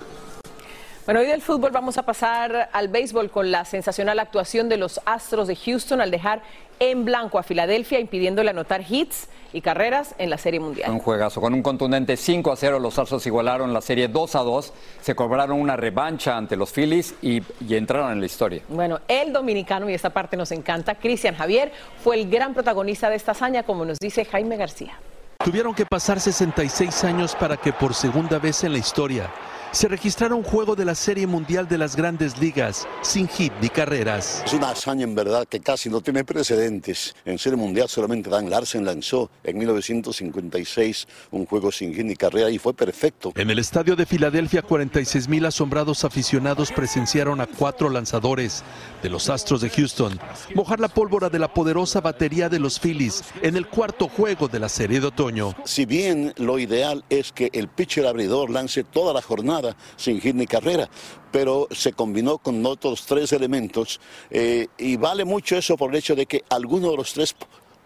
Bueno, 1.09 1.21
hoy 1.21 1.27
del 1.27 1.40
fútbol 1.40 1.71
vamos 1.71 1.97
a 1.97 2.03
pasar 2.03 2.68
al 2.71 2.88
béisbol 2.88 3.31
con 3.31 3.51
la 3.51 3.64
sensacional 3.64 4.18
actuación 4.18 4.68
de 4.68 4.77
los 4.77 5.01
Astros 5.07 5.49
de 5.49 5.57
Houston 5.57 6.03
al 6.03 6.11
dejar 6.11 6.42
en 6.81 7.07
blanco 7.07 7.38
a 7.38 7.42
Filadelfia, 7.42 7.99
impidiéndole 7.99 8.51
anotar 8.51 8.85
hits 8.87 9.29
y 9.55 9.62
carreras 9.62 10.14
en 10.18 10.29
la 10.29 10.37
Serie 10.37 10.61
Mundial. 10.61 10.90
Un 10.90 10.99
juegazo. 10.99 11.40
Con 11.40 11.55
un 11.55 11.62
contundente 11.62 12.14
5 12.14 12.53
a 12.53 12.57
0, 12.57 12.79
los 12.79 12.99
Astros 12.99 13.27
igualaron 13.27 13.73
la 13.73 13.81
serie 13.81 14.09
2 14.09 14.37
a 14.37 14.40
2. 14.40 14.75
Se 15.01 15.14
cobraron 15.14 15.59
una 15.59 15.77
revancha 15.77 16.37
ante 16.37 16.57
los 16.57 16.73
Phillies 16.73 17.14
y, 17.23 17.42
y 17.66 17.75
entraron 17.75 18.12
en 18.12 18.21
la 18.21 18.27
historia. 18.27 18.61
Bueno, 18.68 19.01
el 19.09 19.33
dominicano, 19.33 19.88
y 19.88 19.94
esta 19.94 20.11
parte 20.11 20.37
nos 20.37 20.53
encanta, 20.53 20.97
Cristian 20.97 21.35
Javier, 21.35 21.73
fue 22.05 22.16
el 22.21 22.29
gran 22.29 22.53
protagonista 22.53 23.09
de 23.09 23.16
esta 23.16 23.33
hazaña, 23.33 23.62
como 23.62 23.87
nos 23.87 23.99
dice 23.99 24.27
Jaime 24.27 24.59
García. 24.59 25.01
Tuvieron 25.42 25.75
que 25.75 25.87
pasar 25.87 26.21
66 26.21 27.05
años 27.05 27.35
para 27.35 27.57
que 27.57 27.73
por 27.73 27.94
segunda 27.94 28.38
vez 28.38 28.62
en 28.64 28.73
la 28.73 28.79
historia 28.79 29.31
se 29.72 29.88
registrara 29.88 30.35
un 30.35 30.42
juego 30.42 30.74
de 30.74 30.85
la 30.85 30.94
Serie 30.94 31.26
Mundial 31.26 31.68
de 31.68 31.78
las 31.78 31.94
Grandes 31.94 32.38
Ligas 32.38 32.87
sin 33.02 33.28
hit 33.28 33.52
ni 33.61 33.68
carreras. 33.68 34.42
Es 34.46 34.52
una 34.52 34.70
hazaña 34.70 35.04
en 35.04 35.14
verdad 35.14 35.46
que 35.46 35.61
casi 35.61 35.90
no 35.90 36.00
tiene 36.00 36.24
precedentes. 36.24 37.14
En 37.24 37.38
Serie 37.38 37.59
Mundial 37.59 37.88
solamente 37.88 38.31
Dan 38.31 38.48
Larsen 38.48 38.85
lanzó 38.85 39.31
en 39.44 39.59
1956 39.59 41.07
un 41.33 41.46
juego 41.46 41.70
sin 41.70 41.94
hit 41.94 42.04
ni 42.04 42.16
carrera 42.16 42.50
y 42.50 42.59
fue 42.59 42.74
perfecto. 42.74 43.33
En 43.37 43.50
el 43.50 43.59
estadio 43.59 43.94
de 43.96 44.07
Filadelfia, 44.07 44.62
46 44.62 45.28
mil 45.28 45.44
asombrados 45.44 46.04
aficionados 46.04 46.72
presenciaron 46.72 47.40
a 47.40 47.46
cuatro 47.46 47.90
lanzadores 47.90 48.62
de 49.02 49.11
los 49.11 49.28
Astros 49.28 49.61
de 49.61 49.70
Houston 49.70 50.18
mojar 50.54 50.81
la 50.81 50.88
pólvora 50.88 51.28
de 51.28 51.38
la 51.38 51.52
poderosa 51.52 52.00
batería 52.00 52.48
de 52.48 52.59
los 52.59 52.81
Phillies 52.81 53.22
en 53.42 53.57
el 53.57 53.66
cuarto 53.66 54.09
juego 54.09 54.48
de 54.48 54.59
la 54.59 54.68
serie 54.68 55.00
de 55.00 55.07
otoño. 55.07 55.54
Si 55.64 55.87
bien 55.87 56.33
lo 56.37 56.59
ideal 56.59 57.04
es 57.11 57.33
que 57.33 57.50
el 57.52 57.68
pitcher 57.68 58.07
abridor 58.07 58.50
lance 58.50 58.85
toda 58.85 59.12
la 59.12 59.22
jornada 59.22 59.58
sin 59.97 60.21
hit 60.21 60.35
ni 60.35 60.47
carrera, 60.47 60.88
pero 61.31 61.68
se 61.71 61.92
combinó 61.92 62.38
con 62.38 62.64
otros 62.66 63.07
tres 63.07 63.33
elementos 63.33 64.01
eh, 64.31 64.68
y 64.79 64.97
vale 64.97 65.25
mucho 65.25 65.57
eso 65.57 65.77
por 65.77 65.90
el 65.90 65.97
hecho 65.97 66.14
de 66.14 66.27
que 66.27 66.44
alguno 66.49 66.90
de 66.90 66.97
los 66.97 67.12
tres 67.12 67.35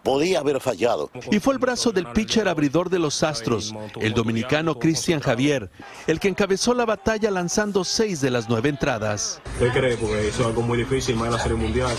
podía 0.03 0.39
haber 0.39 0.59
fallado. 0.59 1.09
Y 1.31 1.39
fue 1.39 1.53
el 1.53 1.59
brazo 1.59 1.91
del 1.91 2.07
pitcher 2.07 2.47
abridor 2.47 2.89
de 2.89 2.99
los 2.99 3.23
Astros, 3.23 3.73
el 3.99 4.13
dominicano 4.13 4.77
Cristian 4.77 5.19
Javier, 5.19 5.69
el 6.07 6.19
que 6.19 6.27
encabezó 6.27 6.73
la 6.73 6.85
batalla 6.85 7.31
lanzando 7.31 7.83
seis 7.83 8.21
de 8.21 8.29
las 8.29 8.49
nueve 8.49 8.69
entradas. 8.69 9.41
Es 9.59 10.39
algo 10.39 10.61
muy 10.61 10.77
difícil, 10.77 11.15
más 11.15 11.27
en 11.27 11.33
la 11.33 11.39
Serie 11.39 11.57
Mundial. 11.57 11.95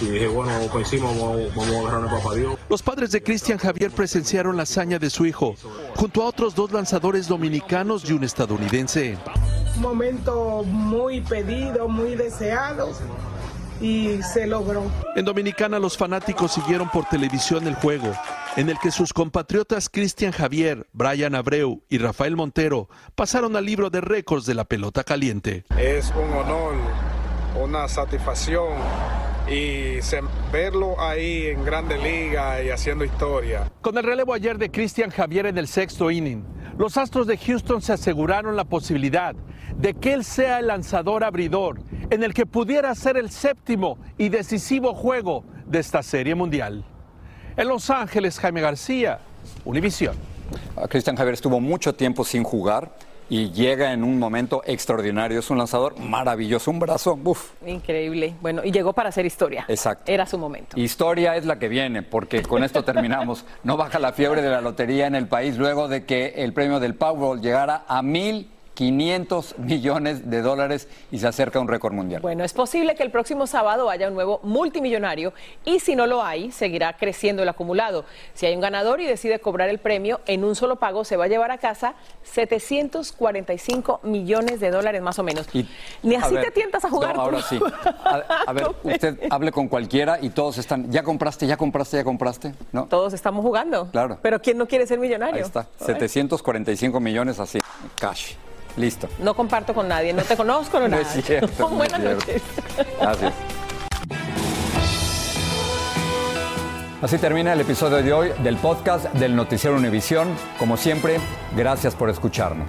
Y 0.00 0.06
dije, 0.06 0.26
bueno, 0.26 0.50
pues 0.72 0.92
encima 0.92 1.10
vamos, 1.10 1.54
vamos 1.54 1.76
a 1.76 1.78
agarrar 1.80 2.08
a 2.08 2.10
papá 2.10 2.34
Dios. 2.34 2.58
Los 2.68 2.82
padres 2.82 3.12
de 3.12 3.22
Cristian 3.22 3.58
Javier 3.58 3.90
presenciaron 3.90 4.56
la 4.56 4.64
hazaña 4.64 4.98
de 4.98 5.10
su 5.10 5.26
hijo, 5.26 5.54
junto 5.94 6.22
a 6.22 6.26
otros 6.26 6.54
dos 6.54 6.72
lanzadores 6.72 7.28
dominicanos 7.28 8.08
y 8.08 8.12
un 8.12 8.24
estadounidense. 8.24 9.16
Un 9.76 9.82
momento 9.82 10.64
muy 10.64 11.20
pedido, 11.20 11.88
muy 11.88 12.16
deseado 12.16 12.92
y 13.82 14.22
se 14.22 14.46
logró. 14.46 14.84
En 15.16 15.24
Dominicana 15.24 15.78
los 15.78 15.96
fanáticos 15.96 16.52
siguieron 16.52 16.88
por 16.88 17.04
televisión 17.06 17.66
el 17.66 17.74
juego, 17.74 18.12
en 18.56 18.70
el 18.70 18.78
que 18.78 18.90
sus 18.90 19.12
compatriotas 19.12 19.88
Cristian 19.88 20.32
Javier, 20.32 20.86
Brian 20.92 21.34
Abreu 21.34 21.82
y 21.88 21.98
Rafael 21.98 22.36
Montero 22.36 22.88
pasaron 23.14 23.56
al 23.56 23.66
libro 23.66 23.90
de 23.90 24.00
récords 24.00 24.46
de 24.46 24.54
la 24.54 24.64
pelota 24.64 25.02
caliente. 25.02 25.64
Es 25.76 26.12
un 26.16 26.32
honor, 26.32 26.74
una 27.60 27.88
satisfacción 27.88 28.72
y 29.50 29.98
verlo 30.52 31.00
ahí 31.00 31.46
en 31.46 31.64
Grande 31.64 31.98
Liga 31.98 32.62
y 32.62 32.70
haciendo 32.70 33.04
historia. 33.04 33.70
Con 33.80 33.98
el 33.98 34.04
relevo 34.04 34.32
ayer 34.32 34.56
de 34.56 34.70
Cristian 34.70 35.10
Javier 35.10 35.46
en 35.46 35.58
el 35.58 35.66
sexto 35.66 36.10
inning, 36.10 36.44
los 36.82 36.96
Astros 36.96 37.28
de 37.28 37.38
Houston 37.38 37.80
se 37.80 37.92
aseguraron 37.92 38.56
la 38.56 38.64
posibilidad 38.64 39.36
de 39.76 39.94
que 39.94 40.14
él 40.14 40.24
sea 40.24 40.58
el 40.58 40.66
lanzador 40.66 41.22
abridor 41.22 41.78
en 42.10 42.24
el 42.24 42.34
que 42.34 42.44
pudiera 42.44 42.92
ser 42.96 43.16
el 43.16 43.30
séptimo 43.30 43.98
y 44.18 44.30
decisivo 44.30 44.92
juego 44.92 45.44
de 45.64 45.78
esta 45.78 46.02
serie 46.02 46.34
mundial. 46.34 46.84
En 47.56 47.68
Los 47.68 47.88
Ángeles, 47.88 48.36
Jaime 48.40 48.60
García, 48.60 49.20
Univisión. 49.64 50.16
Cristian 50.88 51.14
Javier 51.14 51.34
estuvo 51.34 51.60
mucho 51.60 51.94
tiempo 51.94 52.24
sin 52.24 52.42
jugar 52.42 52.90
y 53.32 53.50
llega 53.50 53.94
en 53.94 54.04
un 54.04 54.18
momento 54.18 54.62
extraordinario. 54.66 55.38
Es 55.38 55.48
un 55.48 55.56
lanzador 55.56 55.98
maravilloso, 55.98 56.70
un 56.70 56.78
brazo, 56.78 57.18
uff. 57.24 57.52
Increíble. 57.66 58.34
Bueno, 58.42 58.60
y 58.62 58.70
llegó 58.70 58.92
para 58.92 59.08
hacer 59.08 59.24
historia. 59.24 59.64
Exacto. 59.68 60.12
Era 60.12 60.26
su 60.26 60.36
momento. 60.36 60.78
Historia 60.78 61.34
es 61.34 61.46
la 61.46 61.58
que 61.58 61.68
viene, 61.68 62.02
porque 62.02 62.42
con 62.42 62.62
esto 62.62 62.84
terminamos. 62.84 63.46
No 63.64 63.78
baja 63.78 63.98
la 63.98 64.12
fiebre 64.12 64.42
de 64.42 64.50
la 64.50 64.60
lotería 64.60 65.06
en 65.06 65.14
el 65.14 65.28
país 65.28 65.56
luego 65.56 65.88
de 65.88 66.04
que 66.04 66.34
el 66.36 66.52
premio 66.52 66.78
del 66.78 66.94
Powerball 66.94 67.40
llegara 67.40 67.86
a 67.88 68.02
mil 68.02 68.50
500 68.82 69.58
millones 69.58 70.28
de 70.28 70.42
dólares 70.42 70.88
y 71.12 71.20
se 71.20 71.28
acerca 71.28 71.60
a 71.60 71.62
un 71.62 71.68
récord 71.68 71.92
mundial. 71.92 72.20
Bueno, 72.20 72.42
es 72.42 72.52
posible 72.52 72.96
que 72.96 73.04
el 73.04 73.12
próximo 73.12 73.46
sábado 73.46 73.88
haya 73.88 74.08
un 74.08 74.14
nuevo 74.14 74.40
multimillonario 74.42 75.32
y 75.64 75.78
si 75.78 75.94
no 75.94 76.08
lo 76.08 76.24
hay, 76.24 76.50
seguirá 76.50 76.96
creciendo 76.96 77.44
el 77.44 77.48
acumulado. 77.48 78.04
Si 78.34 78.44
hay 78.44 78.56
un 78.56 78.60
ganador 78.60 79.00
y 79.00 79.06
decide 79.06 79.38
cobrar 79.38 79.68
el 79.68 79.78
premio 79.78 80.20
en 80.26 80.42
un 80.42 80.56
solo 80.56 80.76
pago, 80.76 81.04
se 81.04 81.16
va 81.16 81.26
a 81.26 81.28
llevar 81.28 81.52
a 81.52 81.58
casa 81.58 81.94
745 82.24 84.00
millones 84.02 84.58
de 84.58 84.72
dólares 84.72 85.00
más 85.00 85.16
o 85.20 85.22
menos. 85.22 85.46
Ni 86.02 86.16
así 86.16 86.34
te 86.34 86.50
tientas 86.50 86.84
a 86.84 86.90
jugar. 86.90 87.14
No, 87.14 87.22
ahora 87.22 87.40
sí. 87.42 87.60
A, 88.04 88.42
a 88.48 88.52
ver, 88.52 88.66
usted 88.82 89.18
hable 89.30 89.52
con 89.52 89.68
cualquiera 89.68 90.18
y 90.20 90.30
todos 90.30 90.58
están, 90.58 90.90
ya 90.90 91.04
compraste, 91.04 91.46
ya 91.46 91.56
compraste, 91.56 91.98
ya 91.98 92.04
compraste. 92.04 92.54
¿No? 92.72 92.86
Todos 92.86 93.12
estamos 93.12 93.42
jugando. 93.42 93.88
Claro. 93.90 94.18
Pero 94.20 94.42
¿quién 94.42 94.58
no 94.58 94.66
quiere 94.66 94.86
ser 94.86 94.98
millonario? 94.98 95.36
Ahí 95.36 95.42
está, 95.42 95.68
745 95.78 96.98
millones 97.00 97.38
así, 97.38 97.60
cash. 97.98 98.34
Listo. 98.76 99.08
No 99.18 99.34
comparto 99.34 99.74
con 99.74 99.88
nadie, 99.88 100.12
no 100.12 100.22
te 100.22 100.36
conozco, 100.36 100.78
no, 100.80 100.88
No 100.88 100.96
nada. 100.96 101.14
es 101.14 101.24
cierto, 101.24 101.46
no 101.58 101.84
es 101.84 101.90
Buenas 101.92 102.00
noches. 102.00 102.42
Gracias. 103.00 103.32
Así 107.02 107.18
termina 107.18 107.52
el 107.52 107.60
episodio 107.60 107.96
de 108.00 108.12
hoy 108.12 108.32
del 108.44 108.56
podcast 108.56 109.06
del 109.14 109.34
Noticiero 109.34 109.76
Univisión. 109.76 110.28
Como 110.58 110.76
siempre, 110.76 111.18
gracias 111.56 111.96
por 111.96 112.08
escucharnos. 112.08 112.68